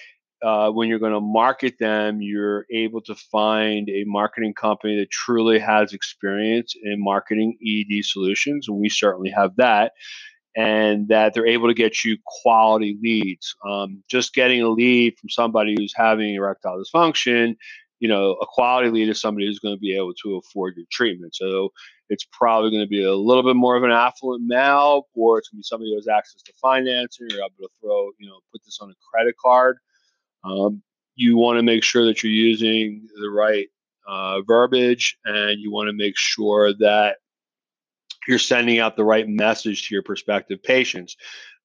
uh, 0.42 0.70
when 0.70 0.88
you're 0.88 0.98
going 0.98 1.12
to 1.12 1.20
market 1.20 1.79
them, 1.79 2.20
you're 2.20 2.64
able 2.72 3.01
to 3.03 3.14
find 3.14 3.88
a 3.88 4.05
marketing 4.07 4.55
company 4.55 4.98
that 4.98 5.11
truly 5.11 5.59
has 5.59 5.92
experience 5.92 6.74
in 6.83 7.03
marketing 7.03 7.59
ED 7.64 8.05
solutions, 8.05 8.68
and 8.68 8.79
we 8.79 8.88
certainly 8.88 9.31
have 9.31 9.57
that. 9.57 9.92
And 10.57 11.09
that 11.09 11.35
they're 11.35 11.46
able 11.46 11.68
to 11.68 11.74
get 11.74 12.05
you 12.05 12.16
quality 12.42 12.98
leads. 13.01 13.55
Um, 13.64 14.03
just 14.11 14.35
getting 14.35 14.61
a 14.61 14.68
lead 14.68 15.16
from 15.18 15.29
somebody 15.31 15.77
who's 15.79 15.92
having 15.94 16.35
erectile 16.35 16.83
dysfunction, 16.83 17.57
you 18.01 18.09
know, 18.09 18.33
a 18.33 18.46
quality 18.46 18.90
lead 18.90 19.09
is 19.09 19.20
somebody 19.20 19.46
who's 19.46 19.59
going 19.59 19.74
to 19.74 19.81
be 19.81 19.96
able 19.96 20.14
to 20.22 20.37
afford 20.37 20.74
your 20.77 20.87
treatment. 20.90 21.35
So 21.35 21.70
it's 22.09 22.27
probably 22.33 22.70
going 22.70 22.83
to 22.83 22.88
be 22.88 23.05
a 23.05 23.14
little 23.14 23.42
bit 23.42 23.57
more 23.57 23.77
of 23.77 23.83
an 23.83 23.90
affluent 23.90 24.44
male, 24.46 25.07
or 25.14 25.38
it's 25.38 25.48
going 25.48 25.59
to 25.59 25.61
be 25.61 25.64
somebody 25.64 25.90
who 25.90 25.96
has 25.96 26.09
access 26.09 26.42
to 26.42 26.53
financing, 26.61 27.29
or 27.33 27.38
able 27.38 27.51
to 27.61 27.68
throw, 27.81 28.11
you 28.18 28.29
know, 28.29 28.38
put 28.53 28.64
this 28.64 28.79
on 28.81 28.90
a 28.90 28.94
credit 29.12 29.35
card. 29.40 29.79
Um, 30.49 30.83
you 31.15 31.37
want 31.37 31.59
to 31.59 31.63
make 31.63 31.83
sure 31.83 32.07
that 32.07 32.23
you're 32.23 32.33
using 32.33 33.09
the 33.21 33.31
right 33.31 33.69
uh, 34.07 34.41
verbiage 34.43 35.19
and 35.25 35.61
you 35.61 35.71
want 35.71 35.89
to 35.89 35.93
make 35.93 36.17
sure 36.17 36.73
that 36.79 37.17
you're 38.27 38.39
sending 38.39 38.79
out 38.79 38.97
the 38.97 39.05
right 39.05 39.29
message 39.29 39.89
to 39.89 39.95
your 39.95 40.03
prospective 40.03 40.63
patients. 40.63 41.17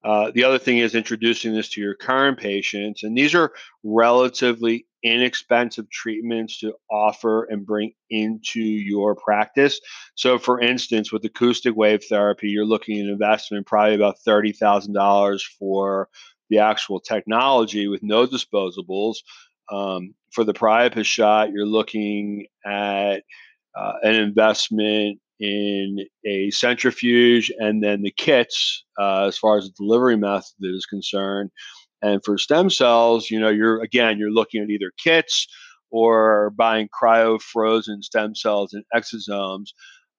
Uh, 0.04 0.32
the 0.34 0.44
other 0.44 0.60
thing 0.60 0.80
is 0.80 0.96
introducing 0.96 1.54
this 1.54 1.70
to 1.70 1.82
your 1.82 1.96
current 1.96 2.38
patients, 2.38 3.04
and 3.04 3.18
these 3.18 3.34
are 3.34 3.54
relatively 3.84 4.86
inexpensive 5.02 5.90
treatments 5.90 6.60
to 6.60 6.74
offer 6.92 7.46
and 7.46 7.66
bring 7.66 7.94
into 8.10 8.60
your 8.60 9.16
practice. 9.16 9.80
So, 10.16 10.38
for 10.38 10.60
instance, 10.60 11.12
with 11.12 11.24
acoustic 11.24 11.76
wave 11.76 12.04
therapy, 12.10 12.50
you're 12.50 12.66
looking 12.66 13.00
at 13.00 13.06
an 13.06 13.12
investment 13.12 13.66
probably 13.66 13.96
about 13.96 14.20
thirty 14.26 14.52
thousand 14.52 14.94
dollars 14.94 15.46
for 15.58 16.10
the 16.54 16.60
actual 16.60 17.00
technology 17.00 17.88
with 17.88 18.04
no 18.04 18.28
disposables. 18.28 19.16
Um, 19.72 20.14
for 20.32 20.44
the 20.44 20.54
priapus 20.54 21.08
shot, 21.08 21.52
you're 21.52 21.66
looking 21.66 22.46
at 22.66 23.24
uh, 23.76 23.94
an 24.04 24.16
investment 24.16 25.20
in 25.40 25.98
a 26.28 26.52
centrifuge 26.52 27.52
and 27.58 27.84
then 27.84 28.04
the 28.04 28.14
kits 28.16 28.86
uh, 29.00 29.26
as 29.26 29.38
far 29.38 29.58
as 29.58 29.66
the 29.66 29.74
delivery 29.78 30.16
method 30.16 30.54
is 30.62 30.86
concerned. 30.86 31.50
And 32.02 32.22
for 32.24 32.38
stem 32.38 32.70
cells, 32.70 33.32
you 33.32 33.40
know, 33.40 33.50
you're 33.50 33.82
again, 33.82 34.20
you're 34.20 34.32
looking 34.32 34.62
at 34.62 34.70
either 34.70 34.92
kits 35.04 35.48
or 35.90 36.52
buying 36.52 36.88
cryo 36.90 37.42
frozen 37.42 38.04
stem 38.04 38.36
cells 38.36 38.74
and 38.74 38.84
exosomes, 38.96 39.70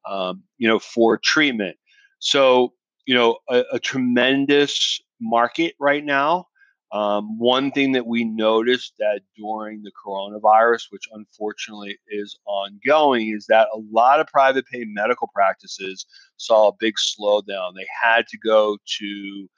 um, 0.09 0.42
you 0.59 0.66
know, 0.66 0.79
for 0.79 1.20
treatment. 1.23 1.77
So, 2.18 2.73
you 3.07 3.14
know, 3.14 3.38
a, 3.49 3.64
a 3.73 3.79
tremendous 3.79 5.01
market 5.24 5.74
right 5.80 6.04
now. 6.04 6.46
Um, 6.92 7.38
one 7.40 7.72
thing 7.72 7.90
that 7.92 8.06
we 8.06 8.24
noticed 8.24 8.94
that 9.00 9.22
during 9.37 9.82
the 9.82 9.90
coronavirus, 10.06 10.84
which 10.90 11.08
unfortunately 11.12 11.98
is 12.08 12.38
ongoing, 12.46 13.34
is 13.34 13.46
that 13.48 13.66
a 13.74 13.80
lot 13.90 14.20
of 14.20 14.28
private 14.28 14.64
pay 14.66 14.84
medical 14.87 15.28
practices 15.34 16.06
saw 16.37 16.68
a 16.68 16.76
big 16.78 16.94
slowdown. 16.94 17.74
They 17.74 17.87
had 18.00 18.28
to 18.28 18.38
go 18.38 18.78
to 19.00 19.48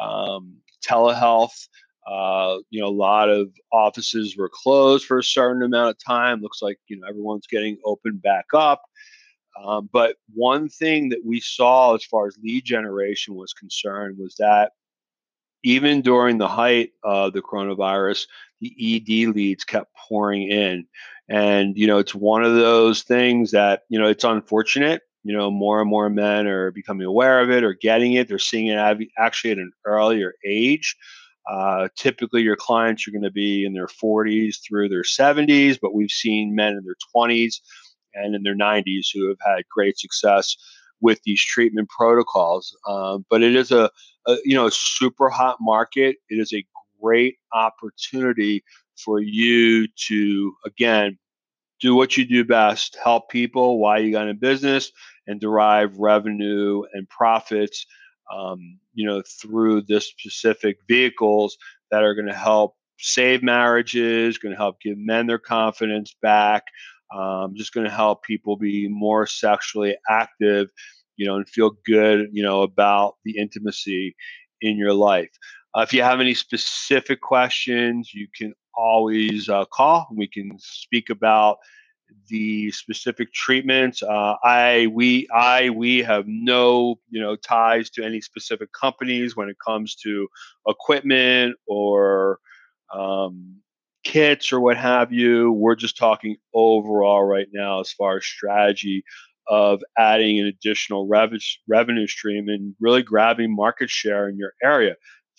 um, 0.00 0.56
telehealth. 0.84 1.68
Uh, 2.10 2.58
you 2.70 2.80
know, 2.80 2.88
a 2.88 2.90
lot 2.90 3.28
of 3.28 3.50
offices 3.72 4.36
were 4.36 4.50
closed 4.52 5.06
for 5.06 5.18
a 5.18 5.24
certain 5.24 5.62
amount 5.62 5.90
of 5.90 6.04
time. 6.04 6.40
Looks 6.40 6.60
like 6.60 6.78
you 6.88 6.98
know 6.98 7.06
everyone's 7.08 7.46
getting 7.46 7.78
opened 7.84 8.20
back 8.20 8.46
up. 8.52 8.82
Um, 9.64 9.88
but 9.92 10.16
one 10.34 10.68
thing 10.68 11.10
that 11.10 11.24
we 11.24 11.38
saw 11.38 11.94
as 11.94 12.04
far 12.04 12.26
as 12.26 12.36
lead 12.42 12.64
generation 12.64 13.36
was 13.36 13.52
concerned 13.52 14.18
was 14.18 14.34
that 14.40 14.72
even 15.64 16.02
during 16.02 16.38
the 16.38 16.46
height 16.46 16.90
of 17.02 17.32
the 17.32 17.42
coronavirus, 17.42 18.26
the 18.60 18.72
ED 18.78 19.34
leads 19.34 19.64
kept 19.64 19.90
pouring 19.96 20.48
in. 20.48 20.86
And, 21.28 21.76
you 21.76 21.86
know, 21.86 21.98
it's 21.98 22.14
one 22.14 22.44
of 22.44 22.54
those 22.54 23.02
things 23.02 23.50
that, 23.50 23.82
you 23.88 23.98
know, 23.98 24.06
it's 24.06 24.24
unfortunate. 24.24 25.02
You 25.26 25.32
know, 25.34 25.50
more 25.50 25.80
and 25.80 25.88
more 25.88 26.10
men 26.10 26.46
are 26.46 26.70
becoming 26.70 27.06
aware 27.06 27.40
of 27.40 27.50
it 27.50 27.64
or 27.64 27.72
getting 27.72 28.12
it. 28.12 28.28
They're 28.28 28.38
seeing 28.38 28.66
it 28.66 29.08
actually 29.18 29.52
at 29.52 29.58
an 29.58 29.72
earlier 29.86 30.34
age. 30.46 30.94
Uh, 31.50 31.88
typically, 31.96 32.42
your 32.42 32.56
clients 32.56 33.08
are 33.08 33.10
going 33.10 33.22
to 33.22 33.30
be 33.30 33.64
in 33.64 33.72
their 33.72 33.86
40s 33.86 34.56
through 34.62 34.90
their 34.90 35.02
70s, 35.02 35.78
but 35.80 35.94
we've 35.94 36.10
seen 36.10 36.54
men 36.54 36.74
in 36.74 36.84
their 36.84 36.96
20s 37.16 37.60
and 38.14 38.34
in 38.34 38.42
their 38.42 38.54
90s 38.54 39.06
who 39.14 39.28
have 39.28 39.38
had 39.44 39.64
great 39.70 39.98
success 39.98 40.56
with 41.04 41.20
these 41.24 41.44
treatment 41.44 41.88
protocols. 41.90 42.74
Um, 42.88 43.26
but 43.28 43.42
it 43.42 43.54
is 43.54 43.70
a, 43.70 43.90
a, 44.26 44.36
you 44.44 44.54
know 44.54 44.70
super 44.70 45.28
hot 45.28 45.58
market. 45.60 46.16
It 46.30 46.36
is 46.36 46.52
a 46.54 46.64
great 47.00 47.36
opportunity 47.52 48.64
for 48.96 49.20
you 49.20 49.86
to 50.08 50.54
again 50.64 51.18
do 51.80 51.94
what 51.94 52.16
you 52.16 52.24
do 52.24 52.42
best, 52.42 52.96
help 53.04 53.28
people 53.28 53.78
while 53.78 54.00
you 54.00 54.12
got 54.12 54.28
in 54.28 54.38
business, 54.38 54.90
and 55.26 55.38
derive 55.38 55.98
revenue 55.98 56.82
and 56.94 57.08
profits. 57.08 57.86
Um, 58.34 58.78
you 58.94 59.06
know 59.06 59.22
through 59.42 59.82
this 59.82 60.08
specific 60.08 60.78
vehicles 60.88 61.58
that 61.90 62.02
are 62.02 62.14
going 62.14 62.28
to 62.28 62.32
help 62.32 62.74
save 62.98 63.42
marriages, 63.42 64.38
going 64.38 64.52
to 64.52 64.56
help 64.56 64.80
give 64.80 64.96
men 64.96 65.26
their 65.26 65.38
confidence 65.38 66.16
back, 66.22 66.62
um, 67.14 67.54
just 67.54 67.72
going 67.72 67.86
to 67.86 67.92
help 67.92 68.22
people 68.22 68.56
be 68.56 68.88
more 68.88 69.26
sexually 69.26 69.96
active, 70.08 70.68
you 71.16 71.26
know, 71.26 71.36
and 71.36 71.48
feel 71.48 71.72
good, 71.86 72.28
you 72.32 72.42
know, 72.42 72.62
about 72.62 73.14
the 73.24 73.36
intimacy 73.38 74.14
in 74.60 74.76
your 74.76 74.92
life. 74.92 75.30
Uh, 75.76 75.80
if 75.80 75.92
you 75.92 76.02
have 76.02 76.20
any 76.20 76.34
specific 76.34 77.20
questions, 77.20 78.12
you 78.14 78.28
can 78.36 78.54
always 78.76 79.48
uh, 79.48 79.64
call. 79.66 80.06
We 80.14 80.28
can 80.28 80.52
speak 80.58 81.10
about 81.10 81.58
the 82.28 82.70
specific 82.70 83.32
treatments. 83.32 84.02
Uh, 84.02 84.34
I 84.42 84.88
we 84.92 85.28
I 85.34 85.70
we 85.70 85.98
have 85.98 86.24
no 86.26 86.96
you 87.10 87.20
know 87.20 87.36
ties 87.36 87.90
to 87.90 88.04
any 88.04 88.20
specific 88.20 88.70
companies 88.72 89.36
when 89.36 89.48
it 89.48 89.56
comes 89.64 89.94
to 89.96 90.28
equipment 90.68 91.56
or 91.66 92.38
um, 92.94 93.56
kits 94.04 94.52
or 94.52 94.60
what 94.60 94.76
have 94.76 95.12
you. 95.12 95.52
We're 95.52 95.74
just 95.74 95.96
talking 95.96 96.36
overall 96.52 97.24
right 97.24 97.48
now 97.52 97.80
as 97.80 97.92
far 97.92 98.18
as 98.18 98.24
strategy 98.24 99.04
of 99.48 99.82
adding 99.98 100.38
an 100.40 100.46
additional 100.46 101.06
rev- 101.06 101.32
revenue 101.68 102.06
stream 102.06 102.48
and 102.48 102.74
really 102.80 103.02
grabbing 103.02 103.54
market 103.54 103.90
share 103.90 104.28
in 104.28 104.38
your 104.38 104.52
area. 104.62 104.94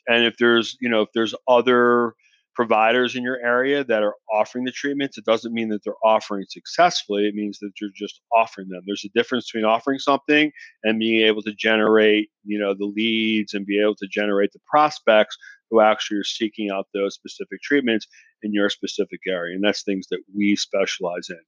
And 0.08 0.26
if 0.26 0.38
there's, 0.38 0.78
you 0.80 0.90
know, 0.90 1.02
if 1.02 1.10
there's 1.14 1.34
other 1.48 2.14
providers 2.56 3.16
in 3.16 3.24
your 3.24 3.38
area 3.44 3.84
that 3.84 4.02
are 4.02 4.16
offering 4.32 4.64
the 4.66 4.72
treatments, 4.72 5.18
it 5.18 5.26
doesn't 5.26 5.54
mean 5.54 5.70
that 5.70 5.84
they're 5.84 5.94
offering 6.04 6.46
successfully. 6.50 7.28
It 7.28 7.36
means 7.36 7.60
that 7.60 7.72
you're 7.80 7.92
just 7.94 8.22
offering 8.36 8.70
them. 8.70 8.82
There's 8.86 9.06
a 9.06 9.18
difference 9.18 9.52
between 9.52 9.66
offering 9.66 10.00
something 10.00 10.52
and 10.84 11.00
being 11.00 11.26
able 11.26 11.42
to 11.44 11.54
generate, 11.54 12.30
you 12.46 12.58
know, 12.58 12.74
the 12.74 12.86
leads 12.86 13.54
and 13.54 13.66
be 13.66 13.82
able 13.82 13.96
to 13.96 14.08
generate 14.08 14.54
the 14.54 14.60
prospects 14.70 15.38
who 15.70 15.82
actually 15.82 16.18
are 16.18 16.24
seeking 16.24 16.70
out 16.72 16.88
those 16.94 17.16
specific 17.16 17.62
treatments 17.62 18.08
in 18.44 18.54
your 18.54 18.70
specific 18.70 19.20
area. 19.28 19.56
And 19.56 19.64
that's 19.64 19.84
things 19.84 20.08
that 20.10 20.22
we 20.36 20.56
specialize 20.56 21.30
in. 21.30 21.40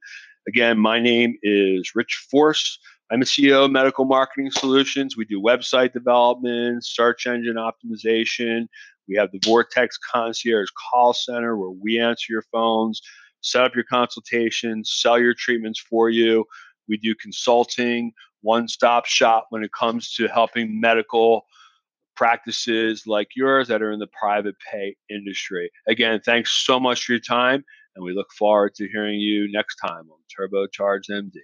Again, 0.48 0.80
my 0.80 1.00
name 1.00 1.38
is 1.44 1.92
Rich 1.94 2.26
Force. 2.32 2.80
I'm 3.12 3.20
the 3.20 3.26
CEO 3.26 3.66
of 3.66 3.72
Medical 3.72 4.06
Marketing 4.06 4.50
Solutions. 4.52 5.16
We 5.16 5.26
do 5.26 5.42
website 5.42 5.94
development, 5.94 6.86
search 6.86 7.28
engine 7.28 7.56
optimization. 7.56 8.68
We 9.08 9.16
have 9.16 9.32
the 9.32 9.40
Vortex 9.46 9.98
Concierge 9.98 10.70
call 10.92 11.14
center 11.14 11.56
where 11.56 11.70
we 11.70 12.00
answer 12.00 12.34
your 12.34 12.44
phones, 12.52 13.02
set 13.42 13.64
up 13.64 13.76
your 13.76 13.86
consultations, 13.86 14.92
sell 14.94 15.20
your 15.20 15.34
treatments 15.34 15.80
for 15.80 16.10
you. 16.10 16.46
We 16.90 16.98
do 16.98 17.16
consulting, 17.16 18.12
one 18.42 18.68
stop 18.68 19.06
shop 19.06 19.48
when 19.52 19.64
it 19.64 19.72
comes 19.72 20.14
to 20.16 20.28
helping 20.28 20.80
medical 20.80 21.46
practices 22.18 23.04
like 23.08 23.30
yours 23.36 23.70
that 23.70 23.82
are 23.82 23.92
in 23.92 24.00
the 24.00 24.08
private 24.20 24.56
pay 24.72 24.96
industry. 25.10 25.72
Again, 25.88 26.20
thanks 26.26 26.52
so 26.66 26.80
much 26.80 27.06
for 27.06 27.14
your 27.14 27.22
time, 27.22 27.64
and 27.96 28.04
we 28.04 28.14
look 28.14 28.32
forward 28.38 28.76
to 28.76 28.90
hearing 28.92 29.20
you 29.20 29.50
next 29.52 29.76
time 29.78 30.10
on 30.12 30.20
Turbocharged 30.38 31.10
MD. 31.12 31.40